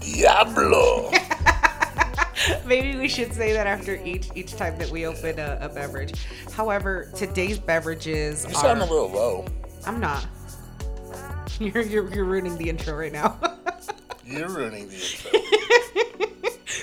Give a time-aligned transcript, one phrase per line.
[0.00, 1.10] Diablo.
[2.66, 6.14] Maybe we should say that after each each time that we open a, a beverage.
[6.52, 8.60] However, today's beverages You are.
[8.62, 9.44] sound a little low.
[9.86, 10.26] I'm not.
[11.60, 13.36] You're, you're you're ruining the intro right now.
[14.24, 15.40] You're ruining the intro.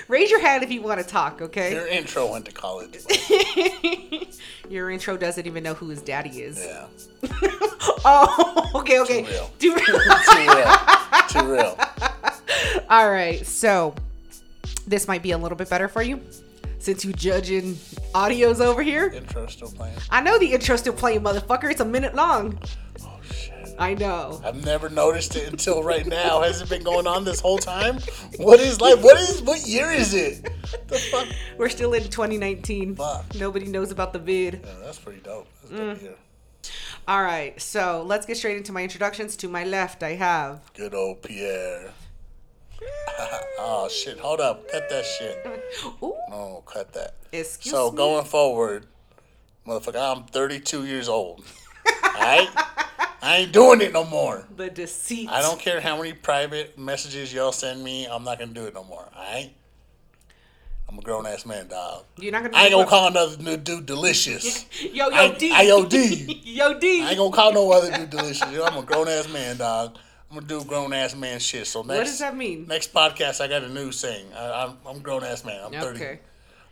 [0.08, 1.74] Raise your hand if you want to talk, okay?
[1.74, 2.98] Your intro went to college.
[4.70, 6.64] Your intro doesn't even know who his daddy is.
[6.64, 6.88] Yeah.
[8.08, 9.24] Oh, okay, okay.
[9.24, 9.52] Too real.
[9.60, 10.18] Too real.
[10.28, 11.28] Too real.
[11.30, 11.80] Too real.
[12.90, 13.96] All right, so
[14.86, 16.20] this might be a little bit better for you
[16.78, 17.74] since you judging
[18.14, 19.08] audios over here.
[19.08, 19.96] Intro still playing.
[20.12, 21.72] I know the intro still playing, motherfucker.
[21.72, 22.60] It's a minute long.
[23.04, 23.15] Oh,
[23.78, 24.42] I know.
[24.44, 26.42] I've never noticed it until right now.
[26.42, 28.00] Has it been going on this whole time?
[28.38, 29.04] What is like?
[29.04, 29.42] What is?
[29.42, 30.44] What year is it?
[30.88, 31.28] The fuck?
[31.58, 32.96] We're still in 2019.
[32.96, 33.36] Fuck.
[33.36, 34.62] Nobody knows about the vid.
[34.64, 35.48] Yeah, that's pretty dope.
[35.64, 35.90] That's Mm.
[35.94, 36.16] dope here.
[37.08, 39.36] All right, so let's get straight into my introductions.
[39.38, 40.62] To my left, I have.
[40.74, 41.92] Good old Pierre.
[43.60, 44.20] oh shit!
[44.20, 44.70] Hold up.
[44.72, 45.46] Cut that shit.
[46.04, 47.16] Ooh, No, cut that.
[47.32, 47.92] excuse So me.
[47.92, 48.88] So going forward,
[49.68, 51.46] motherfucker, I'm 32 years old.
[52.16, 52.50] Alright?
[53.26, 54.48] I ain't doing it no more.
[54.56, 55.30] the deceit.
[55.30, 58.06] I don't care how many private messages y'all send me.
[58.06, 59.10] I'm not gonna do it no more.
[59.16, 59.54] Alright?
[60.88, 62.04] I'm a grown ass man, dog.
[62.18, 62.56] You're not gonna.
[62.56, 64.66] I ain't gonna call another dude delicious.
[64.82, 65.52] Yo, yo, I- D.
[65.52, 66.42] IOD.
[66.46, 67.02] yo, D.
[67.02, 68.52] I ain't gonna call no other dude delicious.
[68.52, 69.98] Yo, I'm a grown ass man, dog.
[70.30, 71.66] I'm gonna do grown ass man shit.
[71.66, 72.68] So next, what does that mean?
[72.68, 74.28] next podcast, I got a new saying.
[74.36, 75.62] I, I'm, I'm grown ass man.
[75.66, 76.00] I'm 30.
[76.00, 76.20] Okay.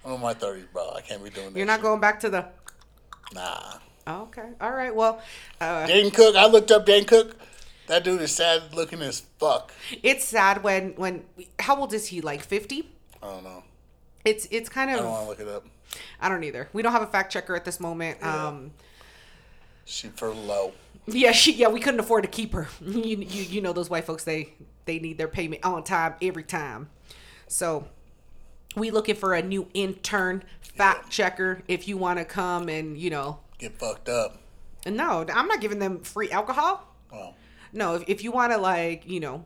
[0.05, 0.91] I'm in my 30s, bro.
[0.95, 1.57] I can't be doing that.
[1.57, 1.83] You're not shit.
[1.83, 2.45] going back to the.
[3.33, 3.73] Nah.
[4.05, 4.49] Oh, okay.
[4.59, 4.93] All right.
[4.93, 5.21] Well,
[5.61, 7.35] uh, Dane Cook, I looked up Dane Cook.
[7.87, 9.73] That dude is sad looking as fuck.
[10.01, 11.23] it's sad when when.
[11.59, 12.21] How old is he?
[12.21, 12.89] Like 50?
[13.21, 13.63] I don't know.
[14.25, 14.97] It's it's kind of.
[14.99, 15.65] I don't want to look it up.
[16.19, 16.69] I don't either.
[16.73, 18.23] We don't have a fact checker at this moment.
[18.23, 18.71] Um.
[19.85, 20.71] She for low.
[21.05, 21.53] Yeah, she.
[21.53, 22.67] Yeah, we couldn't afford to keep her.
[22.81, 24.23] You, you, you know those white folks.
[24.23, 24.53] They
[24.85, 26.89] they need their payment on time every time.
[27.47, 27.85] So
[28.75, 31.61] we looking for a new intern fact checker.
[31.67, 34.37] If you want to come and you know, Get fucked up.
[34.85, 36.85] no, I'm not giving them free alcohol.
[37.11, 37.33] Well,
[37.71, 39.45] No, if, if you want to like you know,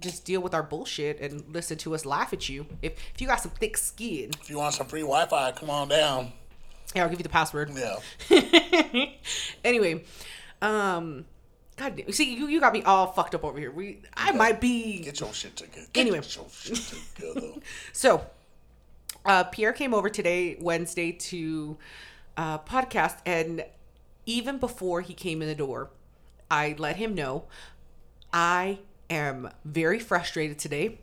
[0.00, 2.66] just deal with our bullshit and listen to us laugh at you.
[2.82, 5.88] If if you got some thick skin, if you want some free Wi-Fi, come on
[5.88, 6.32] down.
[6.96, 7.70] yeah, I'll give you the password.
[7.74, 7.96] Yeah.
[9.64, 10.04] anyway,
[10.60, 11.24] um,
[11.76, 13.70] God, damn- see you you got me all fucked up over here.
[13.70, 15.86] We I might be Get your shit together.
[15.92, 16.16] Get Anyway.
[16.16, 16.76] your shit
[17.14, 17.52] together.
[17.92, 18.26] So,
[19.24, 21.78] uh, Pierre came over today, Wednesday, to
[22.36, 23.64] uh, podcast, and
[24.26, 25.90] even before he came in the door,
[26.50, 27.44] I let him know
[28.32, 28.80] I
[29.10, 30.98] am very frustrated today.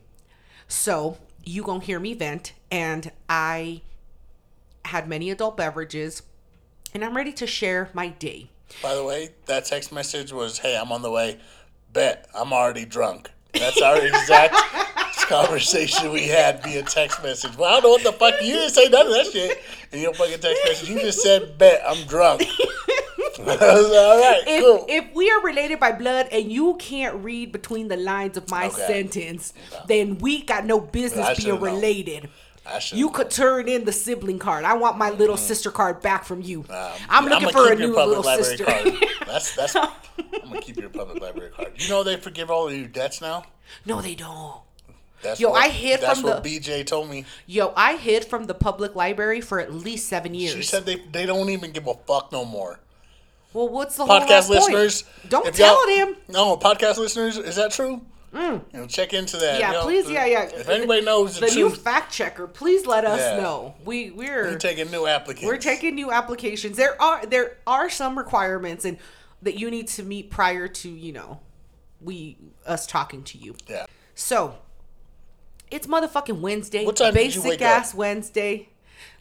[0.68, 3.82] So you gonna hear me vent, and I
[4.84, 6.22] had many adult beverages,
[6.94, 8.50] and I'm ready to share my day.
[8.82, 11.40] By the way, that text message was, "Hey, I'm on the way."
[11.92, 13.30] Bet I'm already drunk.
[13.52, 14.54] That's our exact
[15.32, 17.56] conversation we had via text message.
[17.56, 19.58] Well, I don't know what the fuck you didn't say none of that shit
[19.92, 20.88] in your fucking text message.
[20.90, 22.42] You just said, "Bet I'm drunk."
[23.38, 24.84] All right, If, cool.
[24.88, 28.66] if we are related by blood and you can't read between the lines of my
[28.66, 28.86] Okay.
[28.86, 29.54] sentence,
[29.86, 31.74] then we got no I business being should've known.
[31.74, 32.28] related.
[32.66, 32.98] I should.
[32.98, 34.64] You could turn in the sibling card.
[34.64, 35.18] I want my mm-hmm.
[35.18, 36.64] little sister card back from you.
[37.08, 38.64] I'm looking for a new public little library sister.
[38.64, 38.94] card.
[39.26, 39.74] That's that's.
[39.76, 39.88] I'm
[40.44, 41.72] gonna keep your public library card.
[41.76, 43.44] You know they forgive all of your debts now.
[43.86, 44.60] no, they don't.
[45.22, 47.24] That's Yo, what, I hid That's from what the- BJ told me.
[47.46, 50.54] Yo, I hid from the public library for at least seven years.
[50.54, 52.80] She said they they don't even give a fuck no more.
[53.52, 54.74] well, what's the whole Podcast last point?
[54.74, 56.16] listeners, Don't tell them.
[56.28, 58.00] No, podcast listeners, is that true?
[58.34, 59.56] You know, check into that.
[59.56, 59.60] Mm.
[59.60, 60.10] Yeah, you know, please.
[60.10, 60.42] Yeah, yeah.
[60.44, 63.36] If anybody knows the, the new fact checker, please let us Yeah.
[63.42, 63.74] know.
[63.84, 65.46] We we're we're taking new applicants.
[65.46, 66.78] We're taking new applications.
[66.78, 68.96] There are there are some requirements and
[69.42, 71.40] that you need to meet prior to you know
[72.00, 73.54] we us talking to you.
[73.68, 73.84] Yeah.
[74.14, 74.54] So
[75.72, 76.84] it's motherfucking Wednesday.
[76.86, 77.98] What time did you Basic wake ass up?
[77.98, 78.68] Wednesday,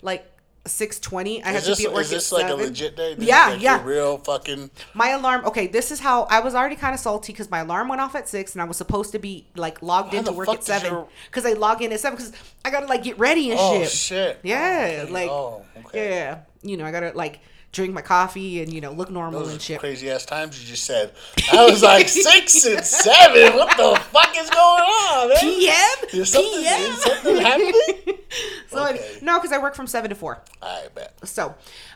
[0.02, 0.26] like
[0.68, 1.44] six twenty.
[1.44, 3.16] I had Is to this, be at work is this at like a legit day?
[3.16, 3.84] This Yeah, like yeah.
[3.84, 4.70] Real fucking.
[4.94, 5.46] My alarm.
[5.46, 8.14] Okay, this is how I was already kind of salty because my alarm went off
[8.16, 11.08] at six and I was supposed to be like logged into work at seven your-
[11.28, 12.32] because I log in at seven because
[12.64, 13.90] I gotta like get ready and Oh shit.
[13.92, 14.40] shit.
[14.44, 15.12] Yeah, oh, Okay.
[15.12, 16.10] like Oh, okay.
[16.12, 17.40] yeah, you know I gotta like
[17.72, 19.80] drink my coffee and you know look normal Those and shit.
[19.80, 21.14] crazy ass times you just said.
[21.52, 23.54] I was like six and seven.
[23.58, 25.38] What the fuck is going on, man?
[25.40, 26.82] PM, Is something, PM.
[26.82, 28.18] is something happening?
[28.70, 29.18] So I- Okay.
[29.22, 30.42] no, because I work from seven to four.
[30.62, 31.14] I bet.
[31.28, 31.54] So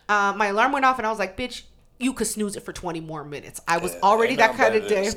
[0.10, 1.64] uh, my alarm went off and I was like, bitch.
[1.98, 3.62] You could snooze it for 20 more minutes.
[3.70, 5.10] I was Yeah, already that kind of day.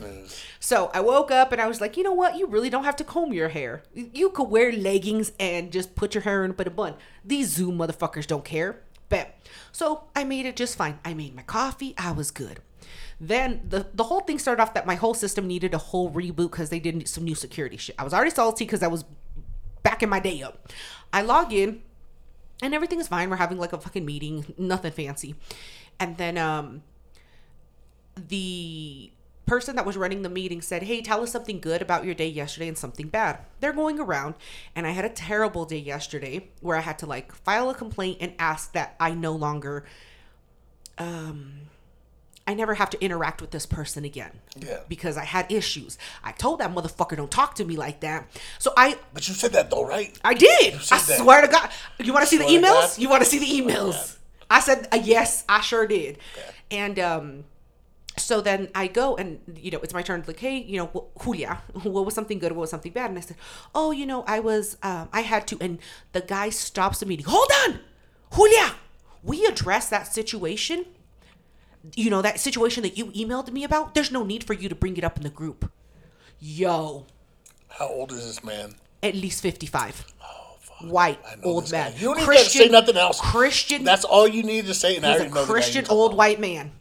[0.61, 2.37] So I woke up and I was like, you know what?
[2.39, 3.83] You really don't have to comb your hair.
[3.93, 6.95] You could wear leggings and just put your hair in a bit of bun.
[7.25, 8.79] These Zoom motherfuckers don't care.
[9.09, 9.41] Bet.
[9.73, 10.99] So I made it just fine.
[11.05, 11.95] I made my coffee.
[11.97, 12.61] I was good.
[13.21, 16.51] Then the the whole thing started off that my whole system needed a whole reboot
[16.51, 17.97] because they did some new security shit.
[17.99, 19.05] I was already salty because I was
[19.83, 20.73] backing my day up.
[21.13, 21.83] I log in
[22.63, 23.31] and everything is fine.
[23.31, 25.35] We're having like a fucking meeting, nothing fancy.
[25.99, 26.83] And then um
[28.17, 29.11] the
[29.49, 32.29] person that was running the meeting said, Hey, tell us something good about your day
[32.29, 33.39] yesterday and something bad.
[33.61, 34.35] They're going around,
[34.77, 38.19] and I had a terrible day yesterday where I had to like file a complaint
[38.21, 39.85] and ask that I no longer,
[40.99, 41.53] um,
[42.47, 44.41] I never have to interact with this person again.
[44.57, 44.81] Yeah.
[44.89, 45.99] Because I had issues.
[46.25, 48.27] I told that motherfucker, don't talk to me like that.
[48.59, 50.19] So I But you said that though, right?
[50.25, 50.75] I did.
[50.75, 51.01] I that.
[51.01, 51.71] swear to God.
[51.99, 52.99] You want to see the emails?
[52.99, 54.17] You want to see the emails?
[54.51, 55.45] I said uh, yes.
[55.49, 56.19] I sure did.
[56.37, 56.51] Okay.
[56.71, 57.45] And um,
[58.29, 60.21] so then I go and you know it's my turn.
[60.21, 62.53] To like, hey, you know, Julia, what was something good?
[62.53, 63.09] What was something bad?
[63.09, 63.39] And I said,
[63.75, 65.57] oh, you know, I was, um, I had to.
[65.63, 65.79] And
[66.13, 67.25] the guy stops the meeting.
[67.27, 67.81] Hold on,
[68.37, 68.75] Julia.
[69.23, 70.85] We addressed that situation.
[71.97, 73.95] You know that situation that you emailed me about.
[73.95, 75.73] There's no need for you to bring it up in the group.
[76.39, 77.07] Yo,
[77.69, 78.75] How old is this man?
[79.03, 80.05] at least fifty-five.
[80.23, 80.37] Oh.
[80.83, 81.93] White old man.
[81.93, 81.99] guy.
[81.99, 83.21] You don't need to say nothing else.
[83.21, 83.85] Christian.
[83.85, 85.87] That's all you need to say, and I He's already a know the guy Christian
[85.89, 86.73] old white man.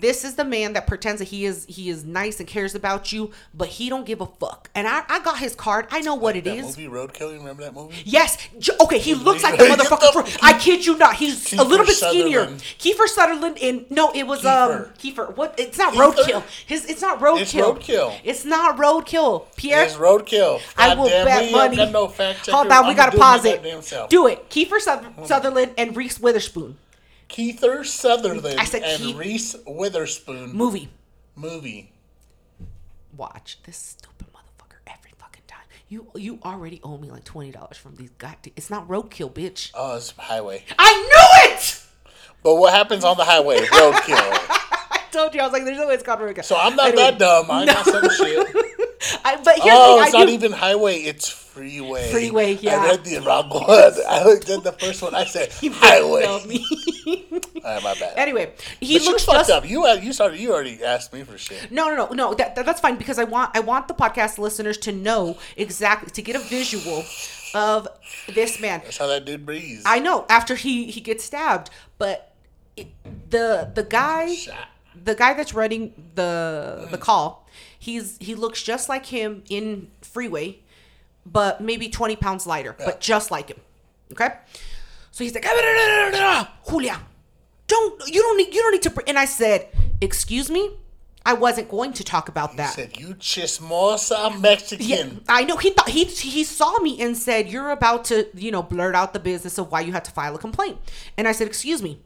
[0.00, 3.12] This is the man that pretends that he is he is nice and cares about
[3.12, 4.70] you, but he don't give a fuck.
[4.74, 5.86] And I, I got his card.
[5.90, 6.76] I know what it That is.
[6.76, 7.32] movie Roadkill.
[7.32, 7.96] You remember that movie?
[8.04, 8.36] Yes.
[8.80, 10.38] Okay, he looks like the motherfucker.
[10.42, 11.14] I kid you not.
[11.16, 12.46] He's a little bit skinnier.
[12.78, 15.36] Kiefer Sutherland in no, it was um Kiefer.
[15.36, 15.54] What?
[15.58, 16.12] It's not Kiefer?
[16.12, 16.42] roadkill.
[16.66, 17.40] His it's not roadkill.
[17.40, 18.18] It's Roadkill.
[18.24, 19.44] It's not roadkill.
[19.56, 19.84] Pierre.
[19.84, 20.60] It's Roadkill.
[20.76, 21.76] I God will damn, bet money.
[21.90, 22.06] No.
[22.08, 23.62] Hold on, we gotta do pause it.
[23.62, 24.08] goddamn.
[24.08, 24.48] Do it.
[24.50, 26.76] Kiefer Suth- Sutherland and Reese Witherspoon
[27.28, 30.88] Keither Sutherland I said and Keith- Reese Witherspoon movie.
[31.34, 31.92] movie.
[33.16, 35.64] watch this stupid motherfucker every fucking time.
[35.88, 38.52] You you already owe me like twenty dollars from these goddamn.
[38.56, 39.70] It's not roadkill, bitch.
[39.74, 40.64] Oh, it's Highway.
[40.78, 41.82] I knew it.
[42.42, 43.58] But what happens on the highway?
[43.58, 44.16] Roadkill.
[44.90, 46.44] I told you I was like, there's no way it's called roadkill.
[46.44, 47.50] So I'm not Anyway, that dumb.
[47.50, 48.46] I got some shit.
[49.24, 50.14] I, but here's Oh, the it's.
[50.14, 50.96] I not do, even highway.
[50.98, 52.10] It's freeway.
[52.10, 52.82] Freeway, yeah.
[52.82, 53.64] I read the wrong one.
[54.08, 55.14] I looked at the first one.
[55.14, 56.44] I said you highway.
[56.46, 56.64] me.
[57.66, 58.14] Right, my bad.
[58.16, 59.50] anyway, he but you looks fucked just.
[59.50, 59.68] up.
[59.68, 60.38] You uh, you started.
[60.38, 61.72] You already asked me for shit.
[61.72, 62.34] No, no, no, no.
[62.34, 66.10] That, that- that's fine because I want I want the podcast listeners to know exactly
[66.10, 67.02] to get a visual
[67.54, 67.88] of
[68.32, 68.80] this man.
[68.84, 69.82] That's how that dude breathes.
[69.84, 72.32] I know after he he gets stabbed, but
[72.76, 72.88] it,
[73.30, 74.68] the the guy Shot.
[75.04, 77.48] the guy that's running the the call,
[77.78, 80.58] he's he looks just like him in Freeway,
[81.24, 83.60] but maybe twenty pounds lighter, but just like him.
[84.12, 84.28] Okay,
[85.10, 85.44] so he's like,
[86.68, 87.00] Julia,
[87.66, 89.08] don't you don't need you don't need to.
[89.08, 89.68] And I said,
[90.00, 90.70] excuse me,
[91.24, 92.76] I wasn't going to talk about that.
[92.76, 92.90] He that.
[92.92, 94.86] said you chismosa Mexican.
[94.86, 98.50] Yeah, I know he thought he he saw me and said you're about to you
[98.50, 100.78] know blurt out the business of why you had to file a complaint,
[101.16, 102.00] and I said excuse me.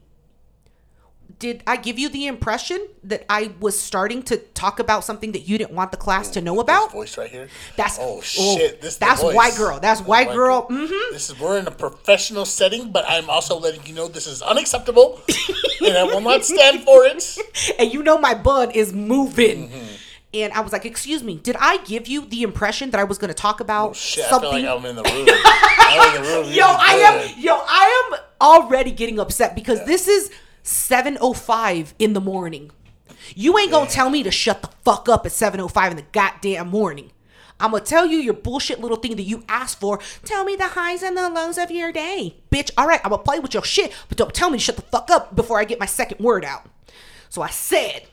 [1.39, 5.41] Did I give you the impression that I was starting to talk about something that
[5.47, 6.91] you didn't want the class to know This about?
[6.91, 7.47] voice right here.
[7.77, 8.81] That's- oh oh, shit.
[8.81, 9.79] This is the that's white girl.
[9.79, 10.67] That's white girl.
[10.69, 11.11] Mhm.
[11.11, 14.41] This is we're in a professional setting, but I'm also letting you know this is
[14.41, 15.21] unacceptable,
[15.81, 17.37] and I will not stand for it.
[17.79, 19.69] And you know my bud is moving.
[19.69, 19.85] Mm-hmm.
[20.33, 23.17] And I was like, "Excuse me, did I give you the impression that I was
[23.17, 25.27] going to talk about Oh, Shit, something?" I feel like I'm in the room.
[25.43, 26.45] I'm in the room.
[26.53, 30.31] yo, I am yo, I am already getting upset because this is
[30.63, 32.71] 7:05 in the morning.
[33.35, 36.69] You ain't gonna tell me to shut the fuck up at 7:05 in the goddamn
[36.69, 37.11] morning.
[37.59, 39.99] I'm gonna tell you your bullshit little thing that you asked for.
[40.25, 42.71] Tell me the highs and the lows of your day, bitch.
[42.77, 44.81] All right, I'm gonna play with your shit, but don't tell me to shut the
[44.81, 46.65] fuck up before I get my second word out.
[47.29, 48.07] So I said,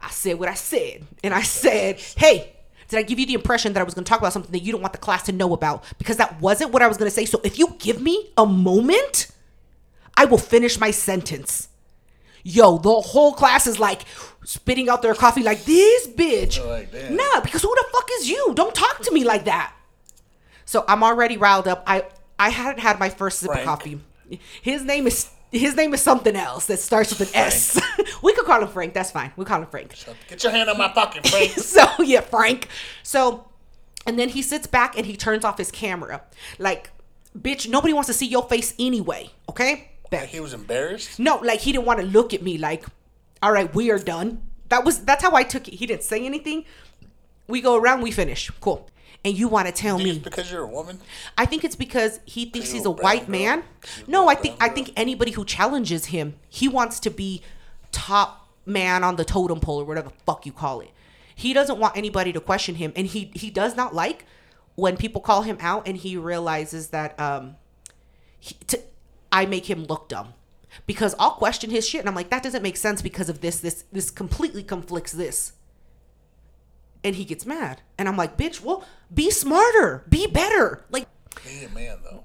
[0.00, 2.50] I said what I said, and I said, hey.
[2.86, 4.62] Did I give you the impression that I was going to talk about something that
[4.62, 5.82] you don't want the class to know about?
[5.96, 7.24] Because that wasn't what I was going to say.
[7.24, 9.28] So if you give me a moment,
[10.18, 11.68] I will finish my sentence.
[12.44, 14.02] Yo, the whole class is like
[14.44, 16.64] spitting out their coffee like this bitch.
[16.64, 18.52] Like, nah, because who the fuck is you?
[18.54, 19.74] Don't talk to me like that.
[20.66, 21.82] So I'm already riled up.
[21.86, 22.04] I
[22.38, 23.60] I hadn't had my first sip Frank.
[23.62, 24.00] of coffee.
[24.62, 27.80] His name is his name is something else that starts with an S.
[28.22, 28.92] we could call him Frank.
[28.92, 29.32] That's fine.
[29.36, 29.94] We call him Frank.
[30.28, 31.52] Get your hand on my pocket, Frank.
[31.52, 32.68] so yeah, Frank.
[33.02, 33.48] So,
[34.06, 36.22] and then he sits back and he turns off his camera.
[36.58, 36.90] Like,
[37.38, 39.30] bitch, nobody wants to see your face anyway.
[39.48, 39.92] Okay.
[40.22, 41.18] He was embarrassed.
[41.18, 42.58] No, like he didn't want to look at me.
[42.58, 42.84] Like,
[43.42, 44.42] all right, we are done.
[44.68, 45.74] That was that's how I took it.
[45.74, 46.64] He didn't say anything.
[47.46, 48.50] We go around, we finish.
[48.60, 48.88] Cool.
[49.24, 50.18] And you want to tell me?
[50.18, 50.98] because you're a woman.
[51.38, 53.30] I think it's because he thinks he's a a white girl?
[53.30, 53.64] man.
[54.06, 57.42] No, I think I think anybody who challenges him, he wants to be
[57.90, 60.90] top man on the totem pole or whatever the fuck you call it.
[61.34, 64.26] He doesn't want anybody to question him, and he he does not like
[64.74, 67.56] when people call him out, and he realizes that um,
[68.38, 68.80] he, to,
[69.34, 70.34] I make him look dumb.
[70.86, 73.58] because I'll question his shit and I'm like, that doesn't make sense because of this,
[73.60, 75.52] this, this completely conflicts this.
[77.04, 77.80] And he gets mad.
[77.98, 80.84] And I'm like, bitch, well, be smarter, be better.
[80.90, 81.06] Like,
[81.46, 82.24] He's a man though.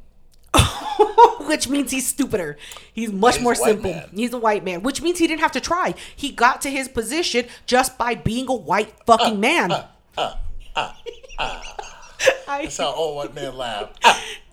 [1.47, 2.57] which means he's stupider.
[2.93, 3.91] He's much He's more simple.
[3.91, 4.09] man.
[4.13, 5.93] He's a white man, which means he didn't have to try.
[6.15, 9.71] He got to his position just by being a white fucking uh, man.
[9.71, 9.87] Uh,
[10.17, 10.33] uh,
[11.39, 13.89] I- That's how old white men laugh.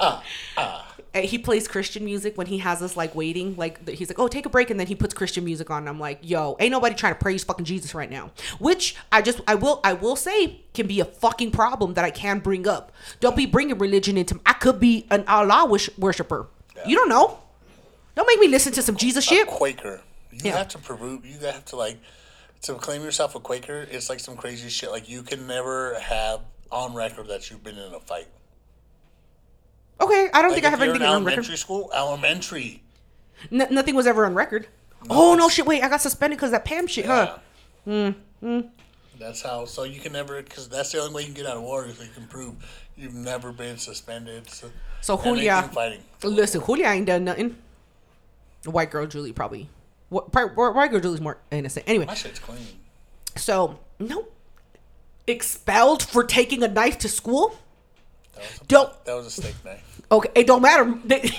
[0.00, 0.20] and
[1.16, 3.56] Uh, he plays Christian music when he has us like waiting.
[3.56, 5.78] Like he's like, "Oh, take a break," and then he puts Christian music on.
[5.78, 9.22] And I'm like, "Yo, ain't nobody trying to praise fucking Jesus right now." Which I
[9.22, 12.68] just, I will, I will say can be a fucking problem that I can bring
[12.68, 12.92] up.
[13.20, 14.38] Don't be bringing religion into.
[14.44, 16.48] I could be an Allah wish- worshiper.
[16.86, 17.38] You don't know.
[18.14, 19.46] Don't make me listen to some Jesus shit.
[19.46, 20.02] Quaker.
[20.32, 20.58] You Yeah.
[20.58, 21.24] have to prove.
[21.24, 21.98] You have to like
[22.62, 23.86] to claim yourself a Quaker.
[23.90, 24.90] It's like some crazy shit.
[24.90, 28.26] Like you can never have on record that you've been in a fight.
[30.00, 31.32] Okay, I don't Like think I have anything in on record.
[31.38, 32.82] elementary school, elementary.
[33.50, 34.66] N- nothing was ever on record.
[35.08, 35.66] oh no, shit!
[35.66, 37.38] Wait, I got suspended because that Pam shit, huh?
[37.86, 38.12] Yeah.
[38.12, 38.60] Hmm, hmm.
[39.18, 39.64] That's how.
[39.64, 41.86] So you can never, because that's the only way you can get out of war
[41.86, 42.54] is you can prove
[42.96, 44.48] you've never been suspended.
[44.50, 46.00] So, So Julia, fighting.
[46.22, 47.56] listen, Julia ain't done nothing.
[48.66, 49.68] White girl Julie probably.
[50.10, 50.32] What?
[50.32, 51.86] probably- White girl Julie's more innocent.
[51.88, 52.58] Anyway, My shit's clean.
[53.36, 54.26] so no,
[55.26, 57.56] expelled for taking a knife to school.
[58.36, 59.04] That was a, Don't.
[59.04, 60.02] that was a steak knife.
[60.10, 60.98] Okay, it don't matter.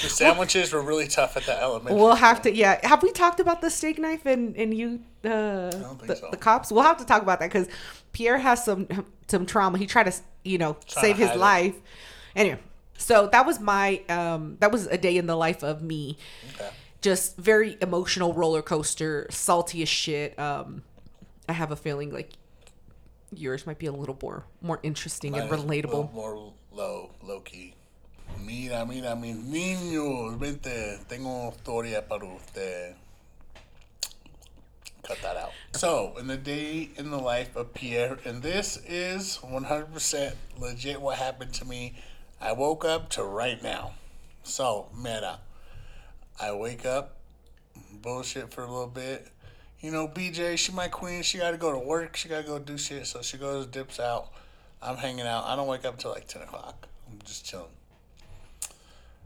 [0.00, 2.00] The sandwiches were really tough at the elementary.
[2.00, 2.54] we'll have to.
[2.54, 6.28] Yeah, have we talked about the steak knife and and you uh the, so.
[6.30, 6.72] the cops?
[6.72, 7.68] We'll have to talk about that because
[8.12, 8.88] Pierre has some
[9.28, 9.76] some trauma.
[9.76, 11.36] He tried to you know Trying save his it.
[11.36, 11.76] life.
[12.34, 12.58] Anyway,
[12.96, 16.16] so that was my um that was a day in the life of me.
[16.54, 16.70] Okay.
[17.02, 20.38] Just very emotional roller coaster, salty as shit.
[20.38, 20.84] Um,
[21.50, 22.30] I have a feeling like
[23.34, 26.12] yours might be a little more more interesting and Mine is a relatable.
[26.12, 27.74] More low, low key.
[28.44, 32.94] Mira, mira, mis niños, vente, tengo historia para usted.
[35.02, 35.52] Cut that out.
[35.72, 41.18] So, in the day in the life of Pierre, and this is 100% legit what
[41.18, 41.96] happened to me.
[42.40, 43.94] I woke up to right now.
[44.44, 45.40] So, meta.
[46.40, 47.16] I wake up,
[48.00, 49.28] bullshit for a little bit.
[49.82, 51.22] You know, BJ, she my queen.
[51.22, 52.16] She got to go to work.
[52.16, 53.06] She got to go do shit.
[53.06, 54.28] So she goes, dips out.
[54.80, 55.44] I'm hanging out.
[55.46, 56.86] I don't wake up till like 10 o'clock.
[57.10, 57.66] I'm just chilling.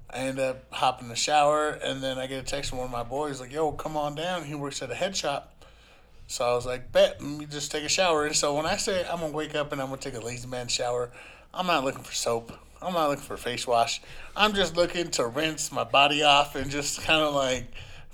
[0.09, 2.87] I end up hopping in the shower, and then I get a text from one
[2.87, 5.65] of my boys like, "Yo, come on down." He works at a head shop.
[6.29, 8.77] So I was like, "Bet, let me just take a shower." And so when I
[8.77, 11.11] say I'm gonna wake up and I'm gonna take a lazy man shower,
[11.53, 12.53] I'm not looking for soap.
[12.81, 14.01] I'm not looking for face wash.
[14.37, 17.67] I'm just looking to rinse my body off and just kind of like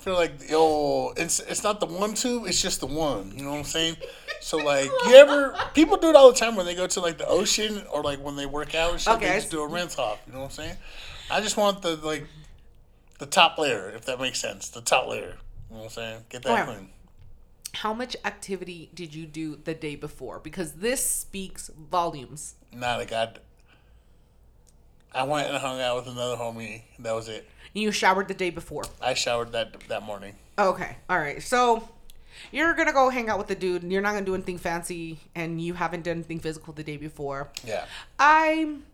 [0.03, 3.33] feel like yo, it's it's not the one tube, it's just the one.
[3.37, 3.97] You know what I'm saying?
[4.41, 7.19] So like, you ever people do it all the time when they go to like
[7.19, 9.15] the ocean or like when they work out and shit.
[9.15, 9.29] Okay.
[9.29, 10.21] They just do a rinse off.
[10.27, 10.77] You know what I'm saying?
[11.31, 12.27] I just want the like
[13.19, 14.69] the top layer, if that makes sense.
[14.69, 15.37] The top layer.
[15.71, 16.25] You know what I'm saying?
[16.29, 16.89] Get that clean.
[17.75, 20.41] How much activity did you do the day before?
[20.41, 22.57] Because this speaks volumes.
[22.73, 23.41] Not a god.
[25.15, 26.83] I went and hung out with another homie.
[26.99, 27.49] That was it.
[27.73, 28.85] You showered the day before.
[29.01, 30.35] I showered that that morning.
[30.59, 30.97] Okay.
[31.09, 31.43] All right.
[31.43, 31.89] So
[32.51, 35.19] you're gonna go hang out with the dude, and you're not gonna do anything fancy,
[35.35, 37.49] and you haven't done anything physical the day before.
[37.65, 37.85] Yeah.
[38.19, 38.85] I'm.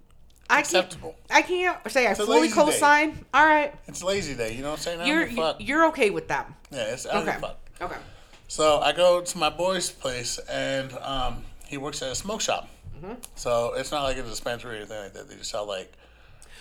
[0.50, 0.66] I can't.
[0.66, 1.14] Acceptable.
[1.30, 3.24] I can't say I fully co-sign.
[3.34, 3.74] All right.
[3.86, 4.54] It's lazy day.
[4.54, 5.06] You know what I'm saying?
[5.06, 5.56] You're fuck.
[5.60, 6.50] you're okay with that.
[6.70, 7.36] Yeah, it's I Okay.
[7.82, 7.96] Okay.
[8.46, 12.68] So I go to my boy's place, and um, he works at a smoke shop.
[12.96, 13.14] Mm-hmm.
[13.34, 15.28] So it's not like a dispensary or anything like that.
[15.28, 15.92] They just sell like.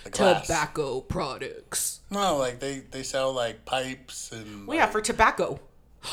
[0.04, 2.00] Tobacco products.
[2.10, 4.66] No, like they they sell like pipes and.
[4.66, 5.60] Well, yeah, for tobacco.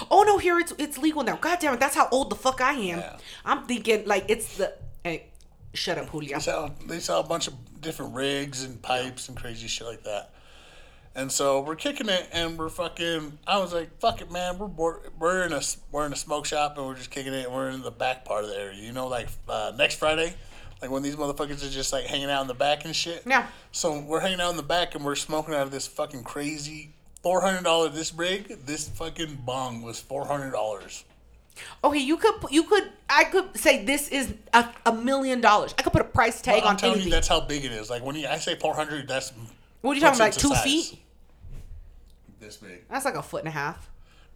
[0.10, 1.38] Oh no, here it's it's legal now.
[1.38, 3.00] God damn it, that's how old the fuck I am.
[3.00, 3.18] Yeah.
[3.46, 4.74] I'm thinking like it's the.
[5.04, 5.28] Hey,
[5.74, 6.36] shut up, Julia.
[6.36, 10.04] They sell, they sell a bunch of different rigs and pipes and crazy shit like
[10.04, 10.32] that.
[11.18, 13.38] And so we're kicking it, and we're fucking.
[13.48, 14.58] I was like, "Fuck it, man.
[14.58, 15.12] We're bored.
[15.18, 15.62] we're in a
[15.92, 17.46] we're in a smoke shop, and we're just kicking it.
[17.46, 18.82] And we're in the back part of the area.
[18.82, 20.34] You know, like uh, next Friday,
[20.86, 23.24] like when these motherfuckers are just like hanging out in the back and shit.
[23.26, 23.48] Yeah.
[23.72, 26.94] So we're hanging out in the back, and we're smoking out of this fucking crazy
[27.24, 28.66] four hundred dollar this rig.
[28.66, 31.04] This fucking bong was four hundred dollars.
[31.84, 35.74] Okay, you could you could I could say this is a, a million dollars.
[35.80, 37.08] I could put a price tag I'm on telling anything.
[37.10, 37.90] you, that's how big it is.
[37.90, 39.34] Like when you, I say four hundred, that's
[39.82, 40.26] what are you talking about?
[40.26, 41.00] Like two into feet?
[42.40, 42.88] This big.
[42.90, 43.90] That's like a foot and a half.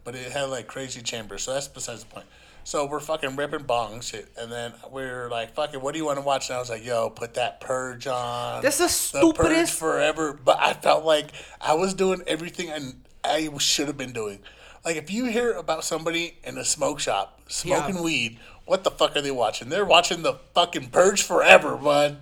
[0.03, 2.25] but it had like crazy chambers, so that's besides the point.
[2.70, 6.20] So we're fucking ripping bong shit, and then we're like, "Fucking, what do you want
[6.20, 8.84] to watch?" And I was like, "Yo, put that purge on." That's the
[9.18, 9.74] The purge stupidest.
[9.80, 10.34] forever.
[10.34, 12.80] But I felt like I was doing everything I
[13.24, 14.38] I should have been doing.
[14.86, 18.02] Like if you hear about somebody in a smoke shop smoking Yeah.
[18.04, 19.70] weed, what the fuck are they watching?
[19.70, 22.18] They're watching the fucking purge forever, bud.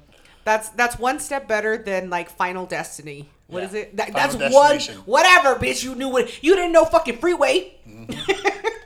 [0.45, 3.27] That's that's one step better than like Final Destiny.
[3.47, 3.67] What Yeah.
[3.67, 3.97] is it?
[3.97, 4.79] That, that's one.
[5.05, 5.83] Whatever, bitch.
[5.83, 6.41] You knew it.
[6.41, 7.73] You didn't know fucking freeway.
[7.85, 8.53] Mm-hmm.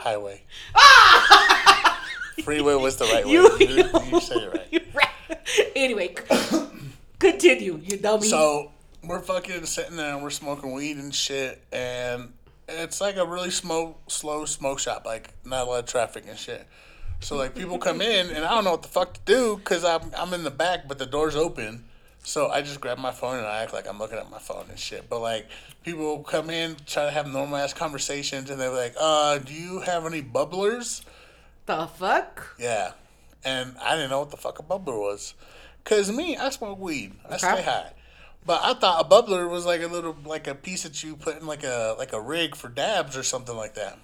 [0.00, 0.42] Highway.
[0.74, 2.02] Ah!
[2.42, 3.32] Freeway was the right way.
[3.32, 4.66] You, You, you said it right.
[4.70, 5.38] you right.
[5.76, 6.14] Anyway,
[7.18, 7.78] continue.
[7.82, 8.26] You dummy.
[8.26, 8.72] So
[9.04, 12.32] we're fucking sitting there and we're smoking weed and shit, and
[12.66, 16.38] it's like a really smoke, slow smoke shop, like not a lot of traffic and
[16.38, 16.66] shit.
[17.20, 19.84] So like people come in and I don't know what the fuck to do because
[19.84, 21.84] I'm I'm in the back, but the door's open.
[22.22, 24.66] So I just grab my phone and I act like I'm looking at my phone
[24.68, 25.08] and shit.
[25.08, 25.48] But like
[25.84, 29.80] people come in, try to have normal ass conversations, and they're like, "Uh, do you
[29.80, 31.02] have any bubblers?"
[31.70, 32.56] the fuck?
[32.58, 32.92] Yeah.
[33.44, 35.34] And I didn't know what the fuck a bubbler was.
[35.84, 37.14] Cause me, I smoke weed.
[37.28, 37.92] I stay high.
[38.44, 41.40] But I thought a bubbler was like a little like a piece that you put
[41.40, 43.98] in like a like a rig for dabs or something like that.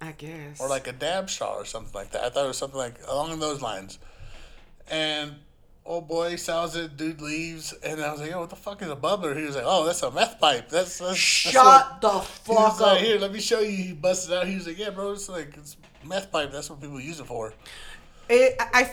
[0.00, 0.60] I guess.
[0.60, 2.24] Or like a dab straw or something like that.
[2.24, 3.98] I thought it was something like along those lines.
[4.90, 5.36] And
[5.84, 8.96] old boy it, dude leaves, and I was like, Yo, what the fuck is a
[8.96, 9.36] bubbler?
[9.36, 10.68] He was like, Oh, that's a meth pipe.
[10.68, 12.16] That's, that's Shut that's what- the he
[12.58, 12.98] was fuck like, up.
[12.98, 13.70] Here, let me show you.
[13.76, 14.46] He busted out.
[14.46, 16.52] He was like, Yeah, bro, it's like it's meth pipe.
[16.52, 17.52] That's what people use it for.
[18.28, 18.88] It, I,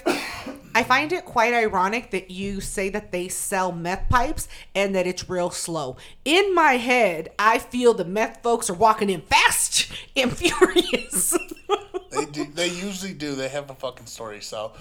[0.75, 5.08] I find it quite ironic that you say that they sell meth pipes and that
[5.08, 5.96] it's real slow.
[6.25, 11.38] In my head, I feel the meth folks are walking in fast and furious.
[12.12, 12.46] They do.
[12.46, 13.36] They usually do.
[13.36, 14.41] They have a fucking story.
[14.41, 14.74] So,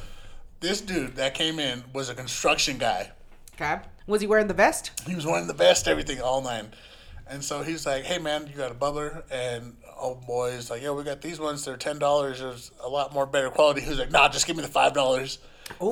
[0.61, 3.13] this dude that came in was a construction guy.
[3.55, 3.81] okay.
[4.07, 4.91] Was he wearing the vest?
[5.07, 6.69] He was wearing the vest, everything, all nine.
[7.31, 10.81] And so he's like, "Hey man, you got a bubbler?" And old boy is like,
[10.83, 11.63] "Yo, we got these ones.
[11.65, 12.41] They're ten dollars.
[12.41, 14.95] There's a lot more better quality." He was like, "Nah, just give me the five
[14.95, 15.39] dollars."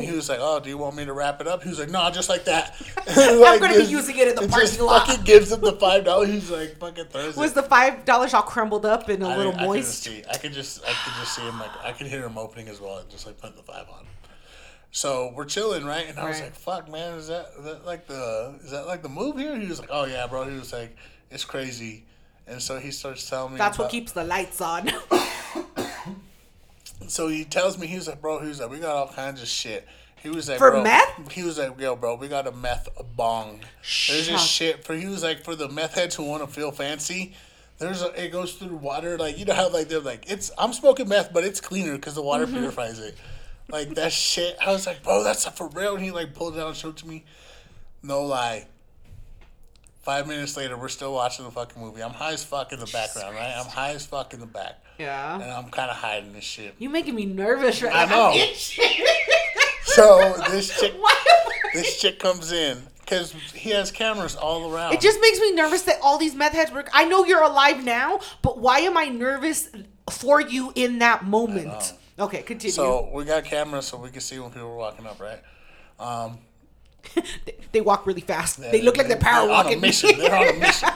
[0.01, 1.91] He was like, "Oh, do you want me to wrap it up?" He was like,
[1.91, 2.75] "Nah, just like that."
[3.07, 5.07] I'm gonna be using it in the parking lot.
[5.07, 6.31] fucking gives him the five dollars.
[6.31, 9.37] He's like, "Fucking throws Was it." the five dollars all crumbled up and a I
[9.37, 9.89] little I could moist?
[9.91, 10.25] just see.
[10.33, 10.83] I could just.
[10.85, 11.59] I could just see him.
[11.59, 14.07] Like I could hear him opening his wallet, and just like putting the five on.
[14.97, 16.09] So we're chilling, right?
[16.09, 16.45] And I was Right.
[16.47, 19.55] like, "Fuck, man, is that, is that like the is that like the move here?"
[19.55, 20.97] He was like, "Oh yeah, bro." He was like,
[21.31, 22.05] "It's crazy,"
[22.47, 23.59] and so he starts telling me.
[23.59, 24.91] That's what keeps the lights on.
[27.09, 29.43] So he tells me he was like, "Bro," he was like, "We got all kinds
[29.43, 29.87] of shit."
[30.23, 31.31] He was like, For bro, meth?
[31.31, 33.61] He was like, "Yo, bro, we got a meth bong."
[34.09, 34.95] There's this shit for.
[34.95, 37.35] He was like, for the meth heads who want to feel fancy.
[37.79, 40.73] There's a, it goes through water like you know how like they're like it's I'm
[40.73, 42.57] smoking meth but it's cleaner because the water Mm-hmm.
[42.57, 43.15] purifies it.
[43.69, 44.57] Like that shit.
[44.65, 45.95] I was like, bro, that's not for real.
[45.97, 47.25] And he like pulled it out and showed it to me.
[48.03, 48.67] No lie.
[50.03, 52.01] Five minutes later, we're still watching the fucking movie.
[52.03, 53.55] I'm high as fuck in the background, right?
[53.59, 55.35] I'm high as fuck in the back, Yeah.
[55.35, 55.43] and.
[55.43, 56.77] I'm kind of hiding this shit.
[56.79, 58.31] You making me nervous right I now.
[58.31, 58.45] I'm know.
[59.85, 64.93] So this chick, I- this chick comes in because he has cameras all around.
[64.95, 66.89] It just makes me nervous that all these meth heads work.
[66.93, 69.69] I know you're alive now, but why am I nervous
[70.11, 71.95] for you in that moment?
[72.19, 72.73] Okay, continue.
[72.73, 75.41] so we got cameras so we can see when people are walking up, right?
[76.01, 76.39] Um,
[77.45, 78.59] they, they walk really fast.
[78.61, 79.81] they look like they're power They're on a walking.
[79.81, 80.19] mission.
[80.19, 80.89] They're on a mission.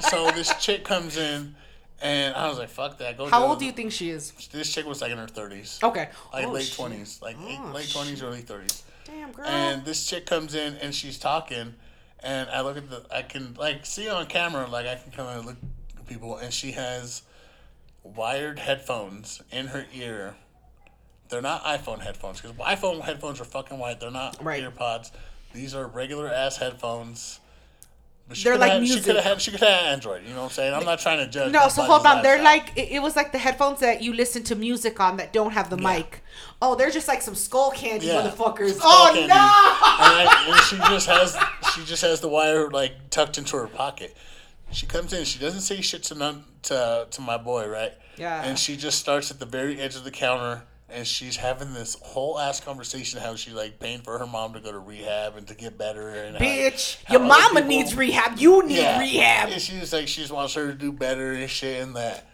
[0.00, 1.54] so this chick comes in,
[2.02, 3.26] and I was like, "Fuck that." Go.
[3.26, 4.32] How old do you think she is?
[4.52, 5.78] This chick was like in her thirties.
[5.82, 6.08] Okay.
[6.32, 8.82] Like Oh, late twenties, like Oh, late twenties, early thirties.
[9.04, 9.46] Damn, girl.
[9.46, 11.74] And this chick comes in and she's talking,
[12.20, 15.38] and I look at the, I can like see on camera, like I can kind
[15.38, 15.56] of look
[15.96, 17.22] at people, and she has
[18.02, 20.34] wired headphones in her ear.
[21.28, 24.00] They're not iPhone headphones because iPhone headphones are fucking white.
[24.00, 24.62] They're not Right.
[24.64, 25.10] earpods.
[25.52, 27.38] These are regular ass headphones.
[28.32, 29.04] She They're like had, She music.
[29.04, 29.42] could have.
[29.42, 30.22] She could have Android.
[30.22, 30.72] You know what I'm saying?
[30.72, 31.50] I'm not trying to judge.
[31.52, 32.22] no, so hold on.
[32.22, 32.68] They're lifestyle.
[32.76, 35.50] like it, it was like the headphones that you listen to music on that don't
[35.52, 36.22] have the mic.
[36.62, 38.22] Oh, they're just like some Skullcandy Yeah.
[38.22, 38.74] motherfuckers.
[38.74, 39.26] Skull Oh candy.
[39.26, 39.34] no!
[39.34, 41.36] and, I, and she just has
[41.74, 44.16] she just has the wire like tucked into her pocket.
[44.72, 45.24] She comes in.
[45.24, 47.92] She doesn't say shit to none to to my boy, right?
[48.16, 48.42] Yeah.
[48.44, 51.96] And she just starts at the very edge of the counter, and she's having this
[52.02, 55.46] whole ass conversation how she like paying for her mom to go to rehab and
[55.48, 56.08] to get better.
[56.10, 58.38] And how- Bitch, how your mama people- needs rehab.
[58.38, 58.98] You need yeah.
[59.00, 59.48] rehab.
[59.50, 62.26] And she was like, she just wants her to do better and shit and that.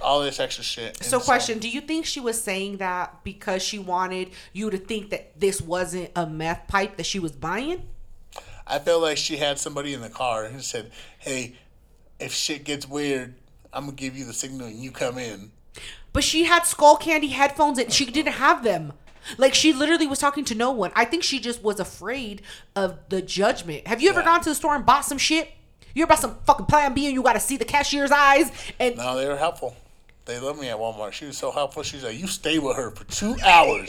[0.00, 0.96] All this extra shit.
[0.96, 4.76] And So, question: Do you think she was saying that because she wanted you to
[4.76, 7.86] think that this wasn't a meth pipe that she was buying?
[8.66, 11.54] I felt like she had somebody in the car who said, "Hey,
[12.20, 13.34] if shit gets weird,
[13.72, 15.50] I'm gonna give you the signal and you come in."
[16.12, 18.92] But she had Skullcandy headphones and she didn't have them.
[19.38, 20.90] Like she literally was talking to no one.
[20.94, 22.42] I think she just was afraid
[22.76, 23.86] of the judgment.
[23.86, 24.26] Have you ever Yeah.
[24.26, 25.52] gone to the store and bought some shit?
[25.94, 28.50] You ever bought some fucking Plan B and you got to see the cashier's eyes
[28.80, 29.76] and No, they were helpful.
[30.24, 31.12] They love me at Walmart.
[31.12, 31.82] She was so helpful.
[31.82, 33.88] She's like, "You stay with her for two hours.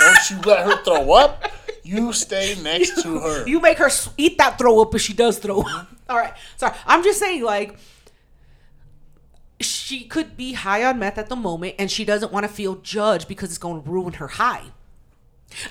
[0.00, 1.50] Don't you let her throw up.
[1.84, 5.38] You stay next to her." you make her eat that throw up if she does
[5.38, 5.66] throw up.
[5.66, 5.94] Mm-hmm.
[6.10, 6.74] All right, sorry.
[6.86, 7.78] I'm just saying, like,
[9.60, 12.76] she could be high on meth at the moment, and she doesn't want to feel
[12.76, 14.64] judged because it's going to ruin her high.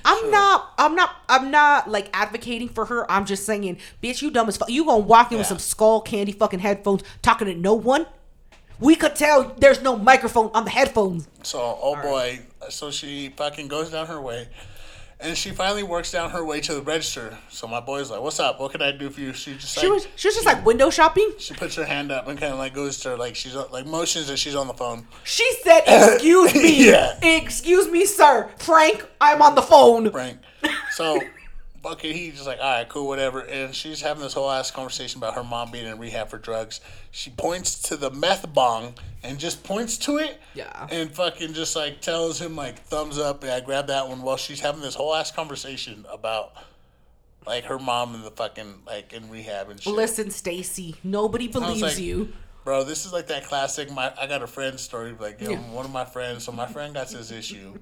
[0.06, 0.74] I'm not.
[0.78, 1.16] I'm not.
[1.28, 3.10] I'm not like advocating for her.
[3.12, 4.70] I'm just saying, bitch, you dumb as fuck.
[4.70, 8.06] You gonna walk in with some Skullcandy fucking headphones, talking to no one.
[8.80, 11.28] We could tell there's no microphone on the headphones.
[11.44, 14.48] So, oh boy, so she fucking goes down her way,
[15.24, 17.38] and she finally works down her way to the register.
[17.50, 18.60] So my boy's like, "What's up?
[18.60, 20.08] What can I do for you?" She just She like, was.
[20.16, 21.32] She was just like window shopping.
[21.40, 23.86] she puts her hand up and kind of like goes to her, like she's like
[23.86, 25.08] motions that she's on the phone.
[25.24, 27.18] She said, "Excuse me, Yeah.
[27.24, 29.06] excuse me, sir, Frank.
[29.22, 30.40] I'm on the phone." Frank.
[30.92, 31.20] So,
[31.84, 33.42] Bucket, he's just like, all right, cool, whatever.
[33.42, 36.80] And she's having this whole ass conversation about her mom being in rehab for drugs.
[37.12, 40.40] She points to the meth bong and just points to it.
[40.56, 40.88] Yeah.
[40.90, 43.44] And fucking just like tells him like thumbs up.
[43.44, 46.54] Yeah, I grab that one while she's having this whole ass conversation about
[47.46, 49.94] like her mom and the fucking like in rehab and shit.
[49.94, 52.32] Listen, Stacy, nobody believes like- you.
[52.64, 53.92] Bro, this is like that classic.
[53.92, 55.14] My I got a friend story.
[55.20, 56.46] Like, yo, one of my friends.
[56.46, 57.78] So my friend got this issue.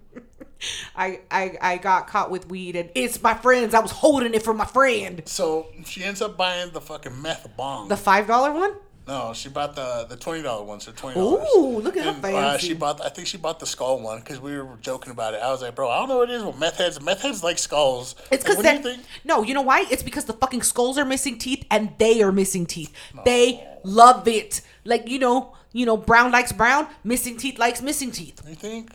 [0.96, 3.74] I, I I got caught with weed, and it's my friends.
[3.74, 5.22] I was holding it for my friend.
[5.26, 7.88] So she ends up buying the fucking meth bong.
[7.88, 8.74] The five dollar one.
[9.08, 11.48] No, she bought the the twenty dollar one, so twenty dollars.
[11.58, 12.68] Ooh, look at her Uh, fancy.
[12.68, 13.04] she bought.
[13.04, 15.42] I think she bought the skull one because we were joking about it.
[15.42, 17.02] I was like, bro, I don't know what it is with meth heads.
[17.02, 18.16] Meth heads like skulls.
[18.32, 19.04] It's because what do you think?
[19.24, 19.86] no, you know why?
[19.90, 22.94] It's because the fucking skulls are missing teeth and they are missing teeth.
[23.26, 24.62] They love it.
[24.86, 28.40] Like you know, you know, brown likes brown, missing teeth likes missing teeth.
[28.48, 28.92] You think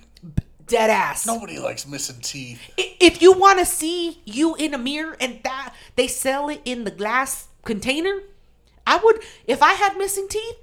[0.66, 1.26] Dead ass.
[1.26, 2.60] nobody likes missing teeth?
[2.76, 6.84] If you want to see you in a mirror and that they sell it in
[6.84, 8.20] the glass container,
[8.86, 9.22] I would.
[9.46, 10.56] If I had missing teeth,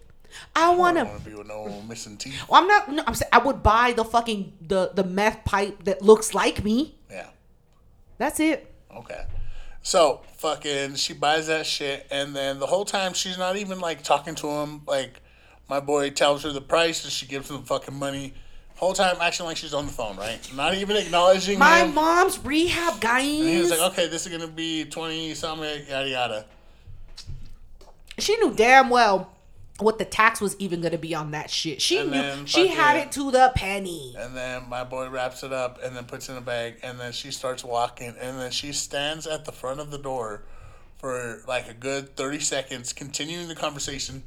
[0.55, 1.09] I want I to.
[1.09, 2.43] want to be with no missing teeth.
[2.49, 2.91] Well, I'm not.
[2.91, 6.63] No, I'm saying I would buy the fucking the the meth pipe that looks like
[6.63, 6.95] me.
[7.09, 7.27] Yeah.
[8.17, 8.73] That's it.
[8.95, 9.25] Okay.
[9.81, 14.01] So fucking, she buys that shit, and then the whole time she's not even like
[14.03, 14.81] talking to him.
[14.87, 15.21] Like
[15.69, 18.33] my boy tells her the price, and she gives him fucking money.
[18.83, 20.37] Whole time acting like she's on the phone, right?
[20.55, 21.93] Not even acknowledging My him.
[21.93, 23.23] mom's rehab, guys.
[23.23, 26.45] And he was like, okay, this is gonna be twenty something, yada yada.
[28.19, 29.29] she knew damn well
[29.79, 31.81] what the tax was even to be on that shit.
[31.81, 32.17] She And knew.
[32.21, 34.15] then She fucking- had it to the penny.
[34.17, 36.99] And then my boy wraps it up and then puts it in a bag, and
[36.99, 40.43] then she starts walking, and then she stands at the front of the door
[40.97, 44.23] for like a good thirty seconds, continuing the conversation.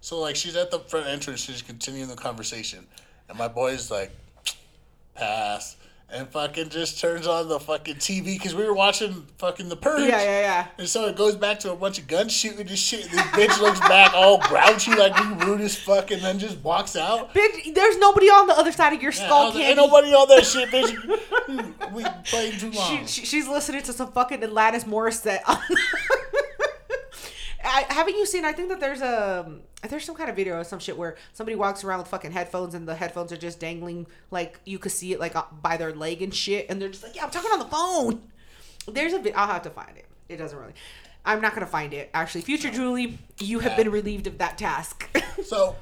[0.00, 2.86] So like she's at the front entrance, she's continuing the conversation,
[3.30, 4.10] and my boy's like,
[5.14, 5.76] pass.
[6.12, 10.08] And fucking just turns on the fucking TV because we were watching fucking the purge.
[10.08, 10.66] Yeah, yeah, yeah.
[10.76, 13.04] And so it goes back to a bunch of guns shooting and shit.
[13.04, 16.58] And this bitch looks back all grouchy, like we rude as fuck, and then just
[16.64, 17.32] walks out.
[17.32, 19.58] Bitch, there's nobody on the other side of your Yeah, skull like.
[19.62, 21.92] Ain't nobody on that shit, bitch.
[21.92, 23.06] we played too long.
[23.06, 25.42] She, she, she's listening to some fucking Alanis Morissette.
[27.70, 28.44] I, haven't you seen?
[28.44, 31.56] I think that there's a there's some kind of video or some shit where somebody
[31.56, 35.12] walks around with fucking headphones and the headphones are just dangling like you could see
[35.12, 37.50] it like uh, by their leg and shit, and they're just like, yeah, I'm talking
[37.50, 38.22] on the phone.
[38.88, 39.34] There's a bit.
[39.36, 40.06] I'll have to find it.
[40.28, 40.74] It doesn't really.
[41.24, 42.10] I'm not gonna find it.
[42.14, 45.08] Actually, future Julie, you have been relieved of that task.
[45.44, 45.76] so,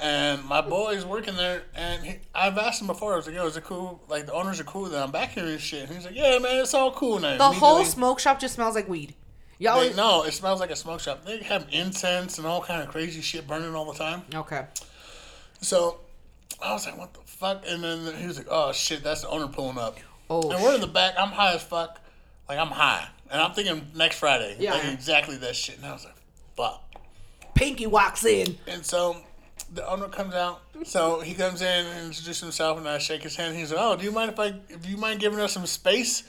[0.00, 3.14] and my boy's working there, and he, I've asked him before.
[3.14, 4.00] I was like, "Yo, is it cool?
[4.08, 6.38] Like the owners are cool that I'm back here and shit." And he's like, "Yeah,
[6.38, 9.14] man, it's all cool now." the whole smoke shop just smells like weed.
[9.62, 11.24] Y'all, no, it smells like a smoke shop.
[11.24, 14.22] They have incense and all kind of crazy shit burning all the time.
[14.34, 14.66] okay.
[15.60, 16.00] So
[16.60, 17.62] I was like, what the fuck?
[17.68, 19.98] And then he was like, oh shit, that's the owner pulling up.
[20.28, 21.14] Oh, and we're in the back.
[21.16, 22.00] I'm high as fuck.
[22.48, 23.06] Like, I'm high.
[23.30, 24.56] And I'm thinking next Friday.
[24.58, 24.74] Yeah.
[24.74, 25.76] Like, exactly that shit.
[25.76, 26.16] And I was like,
[26.56, 26.82] fuck.
[27.54, 28.58] Pinky walks in.
[28.66, 29.16] And so
[29.72, 30.62] the owner comes out.
[30.84, 33.56] So he comes in and introduces himself, and I shake his hand.
[33.56, 36.24] He's like, oh, do you mind if I, do you mind giving us some space?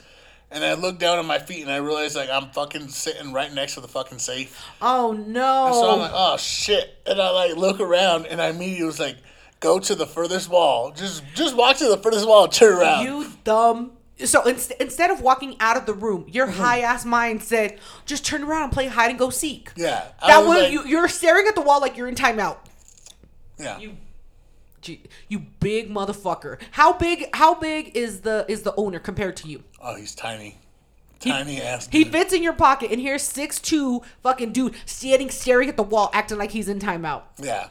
[0.54, 3.52] And I look down at my feet and I realize like I'm fucking sitting right
[3.52, 4.56] next to the fucking safe.
[4.80, 5.70] Oh no.
[5.72, 6.96] So I'm like, oh shit.
[7.06, 9.16] And I like look around and I immediately was like,
[9.60, 10.92] go to the furthest wall.
[10.92, 13.04] Just just walk to the furthest wall and turn around.
[13.04, 13.92] You dumb.
[14.24, 16.62] So inst- instead of walking out of the room, your Mm-hmm.
[16.62, 20.04] high ass mind said, "Just turn around and play hide and go seek." yeah.
[20.22, 22.58] I That was way, like- you, you're staring at the wall like you're in timeout.
[23.58, 23.78] yeah.
[23.78, 23.96] You,
[25.28, 26.58] you big motherfucker.
[26.72, 27.26] How big?
[27.34, 29.64] How big is the is the owner compared to you?
[29.84, 30.58] Oh, he's tiny.
[31.20, 31.88] Tiny ass.
[31.90, 35.82] He fits in your pocket, and here's six two fucking dude standing staring at the
[35.82, 37.22] wall, acting like he's in timeout.
[37.40, 37.68] Yeah.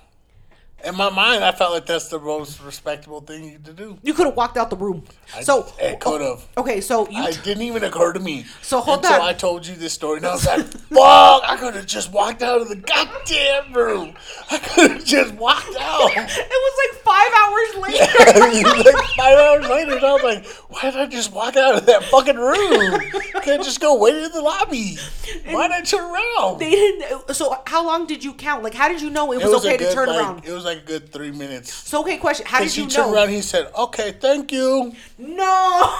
[0.83, 3.97] In my mind, I felt like that's the most respectable thing you to do.
[4.01, 5.03] You could have walked out the room.
[5.33, 6.47] I- so it oh, could've.
[6.57, 7.21] Okay, so you.
[7.21, 8.45] I didn't even occur to me.
[8.61, 9.21] So hold until on.
[9.21, 11.43] I told you this story, and I was like, "Fuck!
[11.45, 14.15] I could have just walked out of the goddamn room.
[14.51, 18.89] I could have just walked out." it was like five hours later.
[18.89, 21.85] like five hours later, and I was like, why did I just walk out of
[21.85, 22.99] that fucking room?
[23.43, 24.97] Can't just go wait in the lobby.
[25.45, 26.59] Why did I turn around?
[26.59, 27.33] They didn't.
[27.35, 28.63] So how long did you count?
[28.63, 30.45] Like, how did you know it It was, okay to turn like, around?
[30.45, 31.73] It was like a good three minutes.
[31.73, 32.45] So okay, question.
[32.45, 33.15] How did you turned know?
[33.15, 35.99] around, he said, "Okay, thank you." No.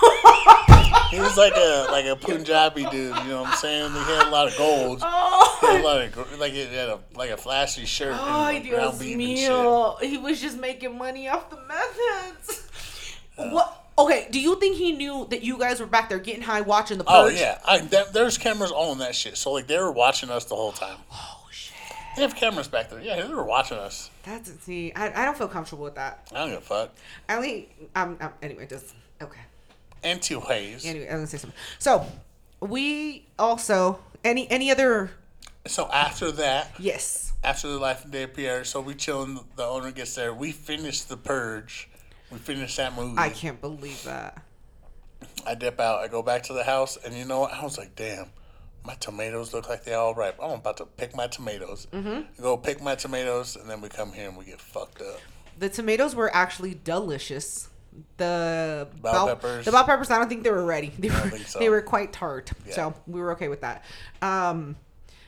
[1.09, 2.93] He was like a like a Punjabi dude.
[2.93, 3.91] You know what I'm saying?
[3.91, 4.99] He had a lot of gold.
[5.03, 5.57] Oh.
[5.61, 8.53] He had a oh, lot of like he had a like a flashy shirt Ay,
[8.53, 9.17] and ground Dios shit.
[9.49, 10.01] mío.
[10.01, 12.67] He was just making money off the methods.
[13.37, 13.79] Uh, what?
[13.97, 16.97] Okay, do you think he knew that you guys were back there getting high watching
[16.97, 19.37] the Oh yeah, I, that, there's cameras on that shit.
[19.37, 20.97] So like they were watching us the whole time.
[21.11, 21.32] Oh,
[22.15, 23.01] They have cameras back there.
[23.01, 24.09] Yeah, they were watching us.
[24.23, 24.93] That's see.
[24.93, 26.29] I, I don't feel comfortable with that.
[26.33, 26.95] I don't give a fuck.
[27.27, 29.39] I only um, um anyway just okay.
[30.03, 31.59] Anyways, Anyway, I was gonna say something.
[31.79, 32.05] So
[32.59, 35.11] we also any any other
[35.65, 37.33] so after that, yes.
[37.43, 39.39] after the Life and Day of Pierre, so we chilling.
[39.55, 40.33] The owner gets there.
[40.33, 41.89] We finish the purge.
[42.31, 43.15] We finish that movie.
[43.17, 44.41] I can't believe that.
[45.45, 45.99] I dip out.
[45.99, 47.53] I go back to the house, and you know what?
[47.53, 48.27] I was like, damn,
[48.85, 50.37] my tomatoes look like they're all ripe.
[50.41, 51.87] I'm about to pick my tomatoes.
[51.93, 52.41] Mm-hmm.
[52.41, 55.19] Go pick my tomatoes, and then we come here and we get fucked up.
[55.59, 57.69] The tomatoes were actually delicious.
[58.17, 59.65] The Bell peppers.
[59.65, 60.09] The bell peppers.
[60.09, 60.91] I don't think they were ready.
[60.97, 61.59] They were think so.
[61.59, 62.51] they were quite tart.
[62.65, 62.73] Yeah.
[62.73, 63.83] So we were okay with that.
[64.21, 64.75] Um,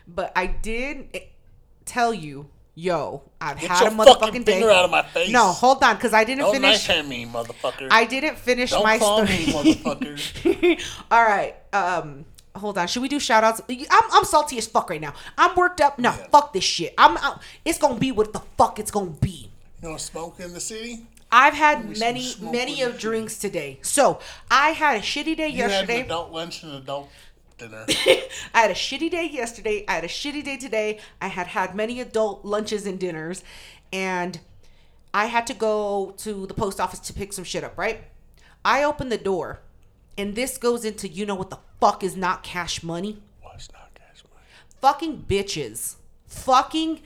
[0.08, 1.22] but I did
[1.86, 4.54] tell you, yo, I've Get had a motherfucking fucking day.
[4.54, 5.30] finger out of my face.
[5.32, 6.88] No, hold on, because I didn't Don't finish.
[6.88, 7.88] hand me, motherfucker.
[7.92, 9.46] I didn't finish Don't my call story.
[9.46, 10.82] me, motherfucker.
[11.12, 11.56] All right.
[11.72, 12.88] Um, hold on.
[12.88, 13.62] Should we do shout outs?
[13.70, 15.14] I'm, I'm salty as fuck right now.
[15.38, 16.00] I'm worked up.
[16.00, 16.28] No, Yeah.
[16.32, 16.94] fuck this shit.
[16.98, 19.50] I'm, i it's gonna be what the fuck it's gonna be.
[19.82, 21.06] You know, smoke in the city.
[21.32, 23.80] I've had many, many of drinks today.
[23.82, 26.02] So I had a shitty day You had an yesterday.
[26.02, 27.10] adult lunch and adult
[27.58, 27.86] dinner.
[27.90, 29.84] I had a shitty day yesterday.
[29.88, 31.00] I had a shitty day today.
[31.22, 33.44] I had had many adult lunches and dinners,
[33.92, 34.40] and
[35.14, 37.78] I had to go to the post office to pick some shit up.
[37.78, 38.06] Right?
[38.64, 39.60] I opened the door,
[40.18, 43.22] and this goes into you know what the fuck is not cash money?
[43.42, 44.46] What's not cash money?
[44.82, 45.96] fucking bitches.
[46.28, 47.02] Fucking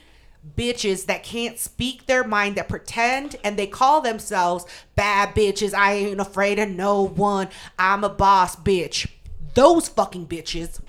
[0.56, 4.64] bitches that can't speak their mind that pretend and they call themselves
[4.96, 5.74] bad bitches.
[5.74, 7.48] I ain't afraid of no one.
[7.78, 9.10] I'm a boss bitch.
[9.54, 10.80] Those fucking bitches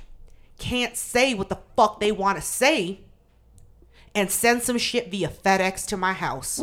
[0.57, 2.99] can't say what the fuck they want to say
[4.13, 6.61] and send some shit via FedEx to my house.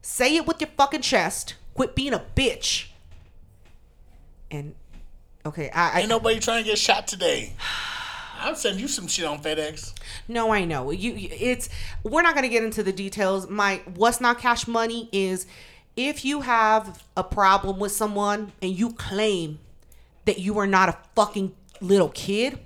[0.00, 1.54] Say it with your fucking chest.
[1.74, 2.88] Quit being a bitch.
[4.50, 4.74] And
[5.46, 7.52] okay, I, I Ain't nobody trying to get shot today.
[8.40, 9.92] I'll send you some shit on FedEx.
[10.26, 10.90] No, I know.
[10.90, 11.68] You you- it's
[12.02, 13.48] we're not going to get into the details.
[13.48, 15.46] My what's not cash money is
[15.96, 19.60] if you have a problem with someone and you claim
[20.24, 22.58] that you are not a fucking little kid,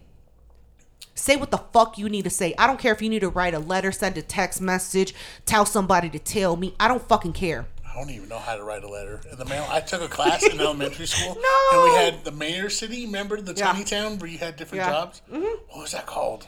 [1.14, 2.54] say what the fuck you need to say.
[2.58, 5.66] I don't care if you need to write a letter, send a text message, tell
[5.66, 6.74] somebody to tell me.
[6.80, 7.66] I don't fucking care.
[7.96, 9.66] I don't even know how to write a letter in the mail.
[9.70, 11.68] I took a class in elementary school, No.
[11.72, 13.06] and we had the mayor city.
[13.06, 13.72] Remember the Yeah.
[13.72, 14.90] tiny town where you had different Yeah.
[14.90, 15.22] jobs?
[15.32, 15.44] Mm-hmm.
[15.70, 16.46] What was that called?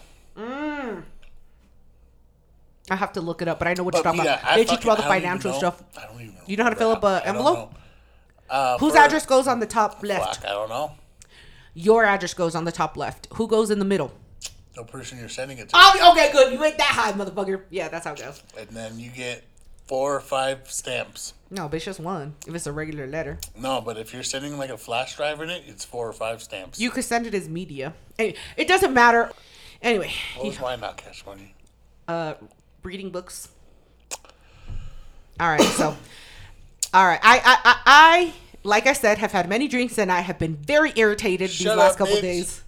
[2.91, 4.51] I have to look it up, but I know what But you're talking yeah, about.
[4.53, 5.59] I They teach you all the I don't even financial know.
[5.59, 5.83] stuff.
[5.97, 6.35] I don't even.
[6.47, 7.75] You know how to fill up a I don't envelope?
[8.51, 10.37] Uh, Whose address goes on the top left?
[10.37, 10.93] Fuck, I don't know.
[11.75, 13.29] Your address goes on the top left.
[13.35, 14.13] Who goes in the middle?
[14.75, 16.53] The person you're sending it to, Oh, okay, good.
[16.53, 17.63] You ain't that high, motherfucker.
[17.71, 18.43] Yeah, that's how it goes.
[18.57, 19.45] and then you get
[19.89, 21.35] four or five stamps.
[21.51, 22.35] No, but it's just one.
[22.47, 25.49] If it's a regular letter, No, but if you're sending like a flash drive in
[25.51, 26.79] it, it's four or five stamps.
[26.79, 27.95] you could send it as media.
[28.19, 29.33] It doesn't matter.
[29.83, 31.55] Anyway, what was why not cash money?
[32.07, 32.35] uh,
[32.83, 33.49] reading books.
[35.41, 35.97] All right, so,
[36.95, 38.33] all right, I, I, I, I,
[38.65, 41.93] like I said, have had many drinks and I have been very irritated these last
[41.93, 42.23] up, couple bitch.
[42.23, 42.65] days.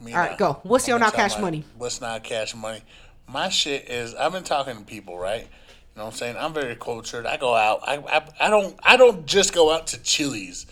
[0.00, 0.60] Me All right, go.
[0.62, 1.64] What's your I'm gonna not cash my- money?
[1.76, 2.80] What's not cash money?
[3.28, 5.46] My shit is I've been talking to people, right?
[5.94, 6.36] You know what I'm saying?
[6.38, 7.26] I'm very cultured.
[7.26, 7.80] I go out.
[7.86, 10.66] I, I, I don't I don't just go out to Chili's.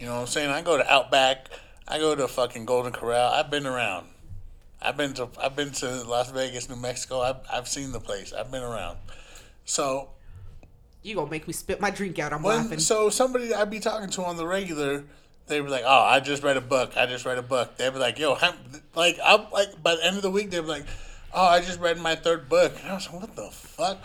[0.00, 0.50] You know what I'm saying?
[0.50, 1.48] I go to Outback.
[1.86, 3.32] I go to fucking Golden Corral.
[3.32, 4.06] I've been around.
[4.80, 7.20] I've been to I've been to Las Vegas, New Mexico.
[7.20, 8.32] I've I've seen the place.
[8.32, 8.96] I've been around.
[9.64, 10.08] So
[11.02, 12.32] You gonna make me spit my drink out?
[12.32, 12.78] I'm when, laughing.
[12.78, 15.04] so somebody I'd be talking to on the regular,
[15.48, 16.96] they were like, "Oh, I just read a book.
[16.96, 18.54] I just read a book." They'd be like, "Yo, how,
[18.94, 20.86] like I'm like by the end of the week, they'd be like,
[21.34, 23.98] "Oh, I just read my third book." And I was like, "What the fuck?"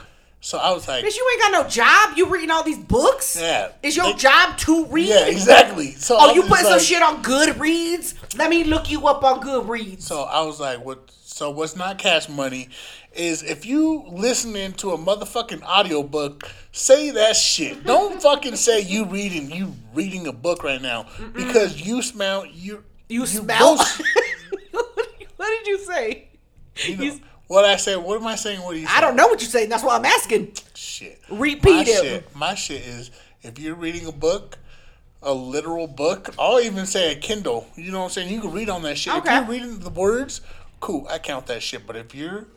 [0.48, 2.16] So I was like, Bitch, you ain't got no job.
[2.18, 3.36] You reading all these books?
[3.38, 3.68] Yeah.
[3.84, 5.10] Is your They- job to read?
[5.10, 8.14] "Yeah, exactly." So Oh, you putting some shit on Goodreads?
[8.38, 10.04] Let me look you up on Goodreads.
[10.04, 12.70] So I was like, "What?" So what's not cash money
[13.12, 17.84] is if you listening to a motherfucking audiobook, say that shit.
[17.84, 22.86] Don't fucking say you reading you reading a book right now because you smell you
[23.10, 23.76] you smell?
[23.76, 24.06] bullshit.
[25.36, 26.30] what did you say?
[26.86, 27.98] You know, You- what I said?
[27.98, 28.62] What am I saying?
[28.62, 28.86] What are you?
[28.86, 28.98] Saying?
[28.98, 29.70] I don't know what you're saying.
[29.70, 30.54] That's why I'm asking.
[30.74, 31.22] Shit.
[31.30, 31.88] Repeat my it.
[31.88, 34.58] Shit, my shit is if you're reading a book,
[35.22, 37.68] a literal book, I'll even say a Kindle.
[37.76, 38.34] You know what I'm saying?
[38.34, 39.14] You can read on that shit.
[39.14, 39.38] Okay.
[39.38, 40.42] If you're reading the words,
[40.80, 41.88] cool, I count that shit.
[41.88, 42.48] But if you're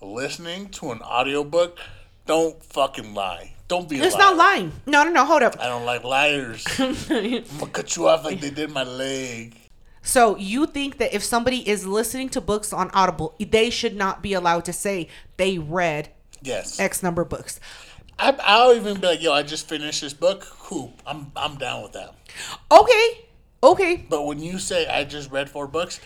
[0.00, 1.78] listening to an audiobook,
[2.26, 3.54] don't fucking lie.
[3.68, 4.72] Don't be It's not lying.
[4.86, 5.24] No, no, no.
[5.24, 5.56] Hold up.
[5.60, 6.66] I don't like liars.
[6.78, 9.59] I'm gonna cut you off like they did my leg.
[10.02, 14.22] So you think that if somebody is listening to books on Audible, they should not
[14.22, 16.10] be allowed to say they read
[16.42, 16.80] Yes.
[16.80, 17.60] X number of books?
[18.18, 20.46] I, I'll even be like, yo, I just finished this book.
[20.58, 20.92] Cool.
[21.06, 22.14] I'm I'm down with that.
[22.70, 23.24] Okay.
[23.62, 24.06] Okay.
[24.08, 26.00] But when you say I just read four books,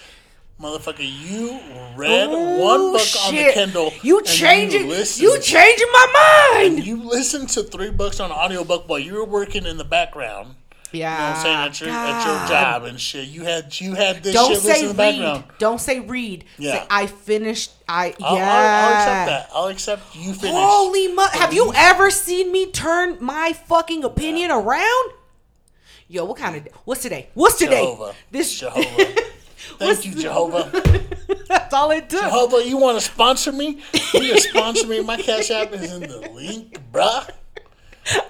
[0.61, 1.59] motherfucker, you
[1.97, 3.51] read Ooh, one book on the.
[3.53, 3.93] Kindle.
[4.03, 6.85] You changing you, listen- changing my mind.
[6.85, 10.55] You listen to three books on audiobook while you were working in the background.
[10.95, 11.13] Yeah.
[11.13, 11.57] You know what I'm saying?
[11.57, 13.29] At your, at your job and shit.
[13.29, 14.97] You had you had this Don't shit say in the read.
[14.97, 15.45] background.
[15.59, 16.45] Don't say read.
[16.59, 16.81] Yeah.
[16.81, 17.73] Say I finished.
[17.89, 18.51] I I'll, yeah.
[18.53, 19.51] I'll, I'll accept that.
[19.55, 20.57] I'll accept you finished.
[20.57, 25.13] Holy mu- Have you ever seen me turn my fucking opinion around?
[26.09, 27.29] Yo, what kind of what's today?
[27.35, 27.81] What's today?
[27.83, 28.15] Jehovah.
[28.31, 28.85] This Jehovah.
[29.79, 30.71] What's Thank you, Jehovah.
[31.49, 32.21] That's all it took.
[32.21, 33.81] Jehovah, you want to sponsor me?
[34.13, 35.03] You can sponsor me.
[35.03, 37.29] My cash app is in the link, bruh.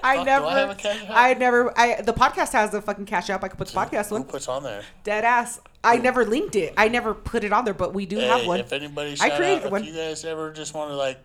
[0.03, 0.45] I Fuck, never.
[0.45, 1.77] I have a I never.
[1.77, 3.43] I the podcast has a fucking cash app.
[3.43, 4.23] I could put the podcast Who one.
[4.23, 4.83] puts on there?
[5.03, 5.59] Dead ass.
[5.83, 6.73] I never linked it.
[6.77, 8.59] I never put it on there, but we do have one.
[8.59, 9.81] If anybody I created out, one.
[9.81, 11.23] if you guys ever just want to like,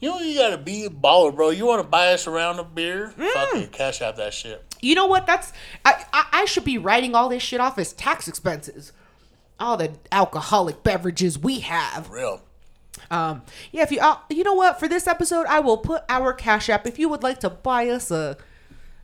[0.00, 1.50] you know, you gotta be a baller, bro.
[1.50, 3.12] You want to buy us a round of beer?
[3.18, 3.30] Mm.
[3.32, 4.64] Fuck it, cash out that shit.
[4.80, 5.26] You know what?
[5.26, 5.52] That's
[5.84, 6.26] I, I.
[6.32, 8.92] I should be writing all this shit off as tax expenses.
[9.60, 12.10] All the alcoholic beverages we have.
[12.10, 12.42] Real.
[13.10, 13.42] Um,
[13.72, 16.68] yeah, if you, uh, you know what, for this episode, I will put our cash
[16.68, 16.86] app.
[16.86, 18.36] If you would like to buy us a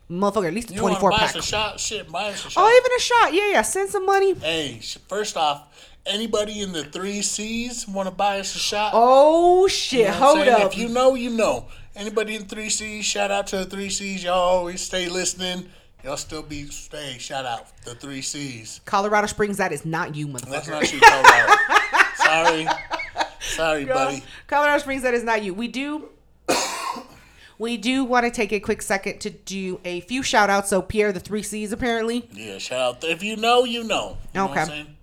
[0.09, 1.29] motherfucker, at least a You want to twenty-four buy pack.
[1.29, 1.79] us a shot?
[1.79, 2.63] Shit, buy us a shot.
[2.63, 3.33] Oh, even a shot.
[3.33, 3.61] Yeah, yeah.
[3.63, 4.33] Send some money.
[4.35, 5.63] Hey, first off,
[6.05, 8.91] anybody in the three C's want to buy us a shot?
[8.93, 9.99] Oh shit!
[10.01, 10.61] You know Hold saying?
[10.65, 10.71] up.
[10.71, 11.67] If you know, you know.
[11.97, 14.21] Anybody in three C's, shout out to the three C's.
[14.23, 15.69] Y'all always stay listening.
[16.03, 17.15] Y'all still be stay.
[17.17, 18.81] Shout out the three C's.
[18.85, 20.71] Colorado Springs, that is not you, That's motherfucker.
[20.71, 21.53] not you, Colorado.
[22.17, 22.67] Sorry,
[23.45, 24.23] sorry, buddy.
[24.47, 25.53] Colorado Springs, that is not you.
[25.53, 26.09] We do.
[27.57, 30.69] We do want to take a quick second to do a few shout outs.
[30.69, 32.27] So, Pierre, the three C's apparently.
[32.33, 33.03] Yeah, shout out.
[33.05, 34.17] If you know, you know.
[34.33, 34.71] You know what I'm Okay.
[34.71, 34.95] saying?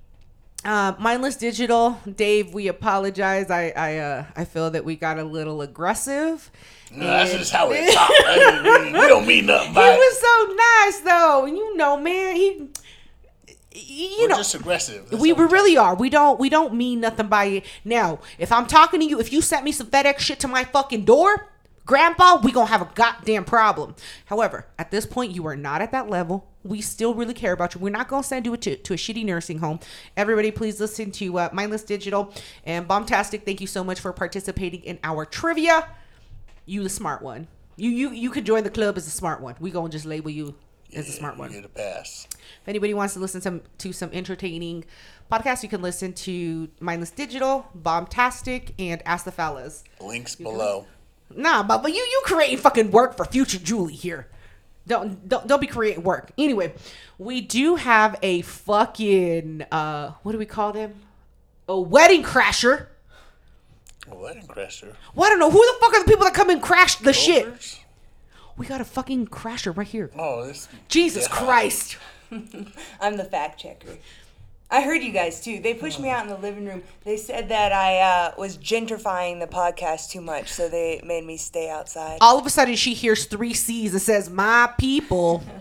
[0.63, 2.53] Uh, mindless digital, Dave.
[2.53, 3.51] We apologize.
[3.51, 6.51] I I uh, I feel that we got a little aggressive.
[6.93, 8.11] No, that's just how we talk.
[8.11, 11.47] I mean, we, don't mean nothing He was so nice though.
[11.47, 12.37] You know, man.
[12.37, 12.69] He,
[13.75, 15.09] you We're know, just aggressive.
[15.11, 15.95] That's we, we really are.
[15.95, 17.65] We don't we don't mean nothing by it.
[17.85, 20.65] Now, if I'm talking to you, if you sent me some FedEx shit to my
[20.65, 21.49] fucking door,
[21.87, 23.95] grandpa, we gonna have a goddamn problem.
[24.27, 26.49] However, at this point, you are not at that level.
[26.65, 27.81] We still really care about you.
[27.81, 29.81] We're not gonna send you to, to a shitty nursing home.
[30.17, 32.33] Everybody, please listen to uh, Mindless Digital
[32.65, 33.45] and Bombtastic.
[33.45, 35.89] Thank you so much for participating in our trivia.
[36.67, 37.49] You the smart one.
[37.77, 39.57] You you you could join the club as a smart one.
[39.59, 40.55] We gonna just label you
[40.95, 41.51] as a smart one.
[41.51, 42.29] You get a pass.
[42.63, 44.85] If anybody wants to listen to, to some entertaining
[45.31, 49.83] podcasts, you can listen to Mindless Digital, Bombtastic, and Ask the Fellas.
[50.01, 50.87] Links below.
[51.35, 54.29] Nah, but, but you you creating fucking work for future Julie here.
[54.87, 56.31] Don't don't don't be creating work.
[56.37, 56.75] Anyway,
[57.19, 60.95] we do have a fucking uh what do we call them?
[61.69, 62.89] A wedding crasher.
[64.11, 64.95] A wedding crasher.
[65.15, 67.13] Well, I don't know who the fuck are the people that come and crash the
[67.13, 67.81] shit.
[68.57, 70.11] We got a fucking crasher right here.
[70.19, 70.69] Oh, this.
[70.89, 71.37] Jesus Yeah.
[71.37, 71.97] Christ.
[73.01, 73.99] I'm the fact checker.
[74.71, 75.61] I heard you guys too.
[75.61, 76.83] They pushed me out in the living room.
[77.05, 81.37] They said that I uh, was gentrifying the podcast too much, so they made me
[81.37, 82.19] stay outside.
[82.23, 85.43] All of a sudden, she hears three C's and says, "My people."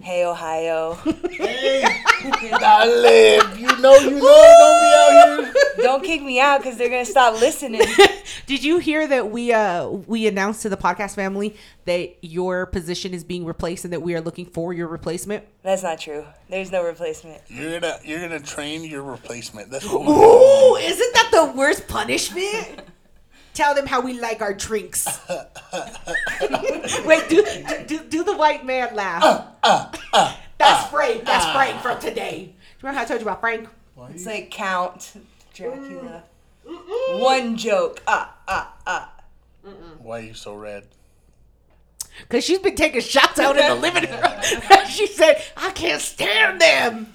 [0.00, 0.94] Hey, Ohio.
[1.30, 3.58] Hey, I live.
[3.58, 4.20] You know, you know.
[4.20, 5.54] Don't be out here.
[5.82, 7.82] Don't kick me out because they're gonna stop listening.
[8.46, 11.56] Did you hear that we uh we announced to the podcast family
[11.86, 15.44] that your position is being replaced and that we are looking for your replacement?
[15.62, 16.24] That's not true.
[16.48, 17.42] There's no replacement.
[17.48, 19.70] You're gonna you're gonna train your replacement.
[19.70, 20.08] That's what.
[20.08, 22.82] Ooh, isn't that the worst punishment?
[23.54, 25.06] Tell them how we like our drinks.
[27.06, 27.44] Wait, do,
[27.86, 29.46] do do the white man laugh.
[31.14, 31.24] that's Frank.
[31.24, 32.30] That's Frank from today.
[32.30, 33.68] Do you remember how I told you about Frank?
[34.10, 35.14] It's like Count
[35.54, 36.24] Dracula.
[37.12, 38.02] One joke.
[38.06, 39.12] Ah, ah, ah.
[39.98, 40.86] Why are you so red?
[42.20, 44.86] Because she's been taking shots out in the living room.
[44.88, 47.12] she said, I can't stand them.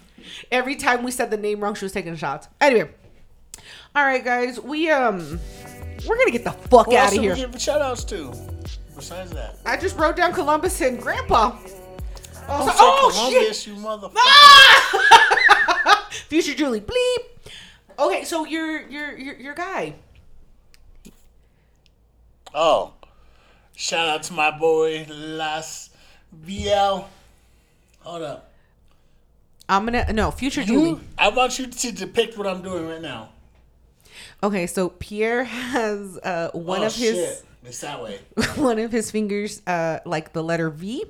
[0.51, 2.47] Every time we said the name wrong, she was taking shots.
[2.59, 2.89] Anyway.
[3.95, 4.59] All right, guys.
[4.59, 5.39] We, um,
[6.07, 7.33] we're going to get the fuck out else of did here.
[7.33, 8.33] we give shout outs to?
[8.95, 9.57] Besides that.
[9.65, 11.57] I just wrote down Columbus and Grandpa.
[12.53, 13.73] Oh, oh, Columbus, shit.
[13.73, 14.13] you motherfucker.
[14.17, 16.07] Ah!
[16.27, 17.51] Future Julie, bleep.
[17.97, 19.95] Okay, so your your your your guy.
[22.53, 22.93] Oh,
[23.75, 25.91] shout out to my boy Las
[26.45, 27.05] VL.
[28.01, 28.51] Hold up.
[29.69, 30.99] I'm gonna no future Julie.
[31.17, 33.29] I want you to depict what I'm doing right now.
[34.43, 37.45] Okay, so Pierre has uh, one oh, of his shit.
[37.63, 38.19] It's that way.
[38.55, 41.05] one of his fingers uh, like the letter V,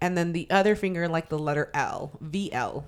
[0.00, 2.12] and then the other finger like the letter L.
[2.22, 2.84] VL.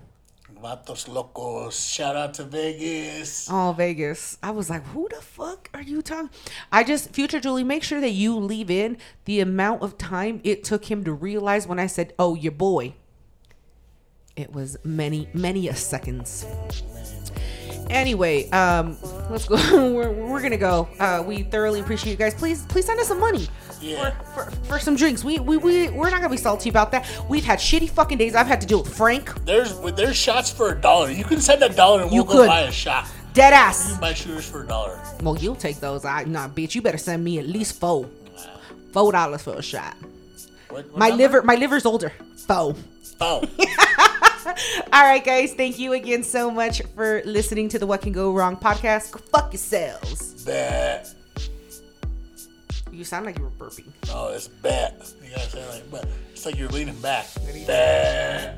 [0.61, 1.79] Vatos locos.
[1.79, 3.47] Shout out to Vegas.
[3.49, 4.37] Oh, Vegas.
[4.43, 6.29] I was like, who the fuck are you talking?
[6.71, 10.63] I just, future Julie, make sure that you leave in the amount of time it
[10.63, 12.95] took him to realize when I said, oh, your boy.
[14.35, 16.45] It was many, many a seconds.
[17.89, 18.97] Anyway, um,
[19.29, 19.55] let's go.
[19.93, 20.87] we're, we're gonna go.
[20.99, 22.33] Uh, we thoroughly appreciate you guys.
[22.35, 23.47] Please, please send us some money
[23.81, 24.11] Yeah.
[24.11, 25.23] for, for, for some drinks.
[25.23, 27.09] We, we, we, we're not gonna be salty about that.
[27.29, 28.35] We've had shitty fucking days.
[28.35, 31.09] I've had to deal with Frank, There's there's shots for a dollar.
[31.09, 32.47] You can send a dollar and we'll go could.
[32.47, 33.07] buy a shot.
[33.33, 33.91] dead You ass.
[33.91, 34.99] can buy shooters for a dollar.
[35.23, 36.05] Well, you'll take those.
[36.05, 36.75] I nah, bitch.
[36.75, 38.07] You better send me at least four.
[38.93, 39.95] Four dollars for a shot.
[40.69, 41.23] What, what My number?
[41.23, 42.11] liver, my liver's older.
[42.47, 42.75] Four.
[43.21, 43.43] Oh.
[44.93, 45.53] All right, guys.
[45.53, 49.11] Thank you again so much for listening to the What Can Go Wrong podcast.
[49.11, 50.43] Go fuck yourselves.
[50.43, 51.13] Bet.
[52.91, 53.85] You sound like you were burping.
[54.11, 55.13] Oh, it's bet.
[55.23, 56.07] You gotta say like bet.
[56.31, 57.27] It's like you're leaning back.
[57.65, 58.57] Bet.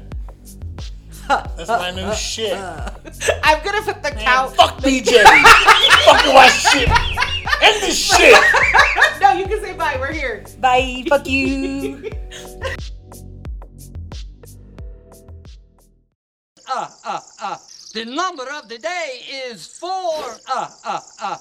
[1.28, 2.54] That's my new shit.
[2.58, 4.48] I'm gonna put the Man, cow.
[4.48, 5.24] fuck BJ.
[6.06, 6.89] Fucking watch shit.
[7.62, 8.36] End this shit.
[9.22, 9.98] no, you can say bye.
[10.00, 10.44] We're here.
[10.60, 11.04] Bye.
[11.08, 12.10] Fuck you.
[16.74, 17.57] Uh, uh, uh.
[17.93, 21.38] The number of the day is four, uh, uh, uh.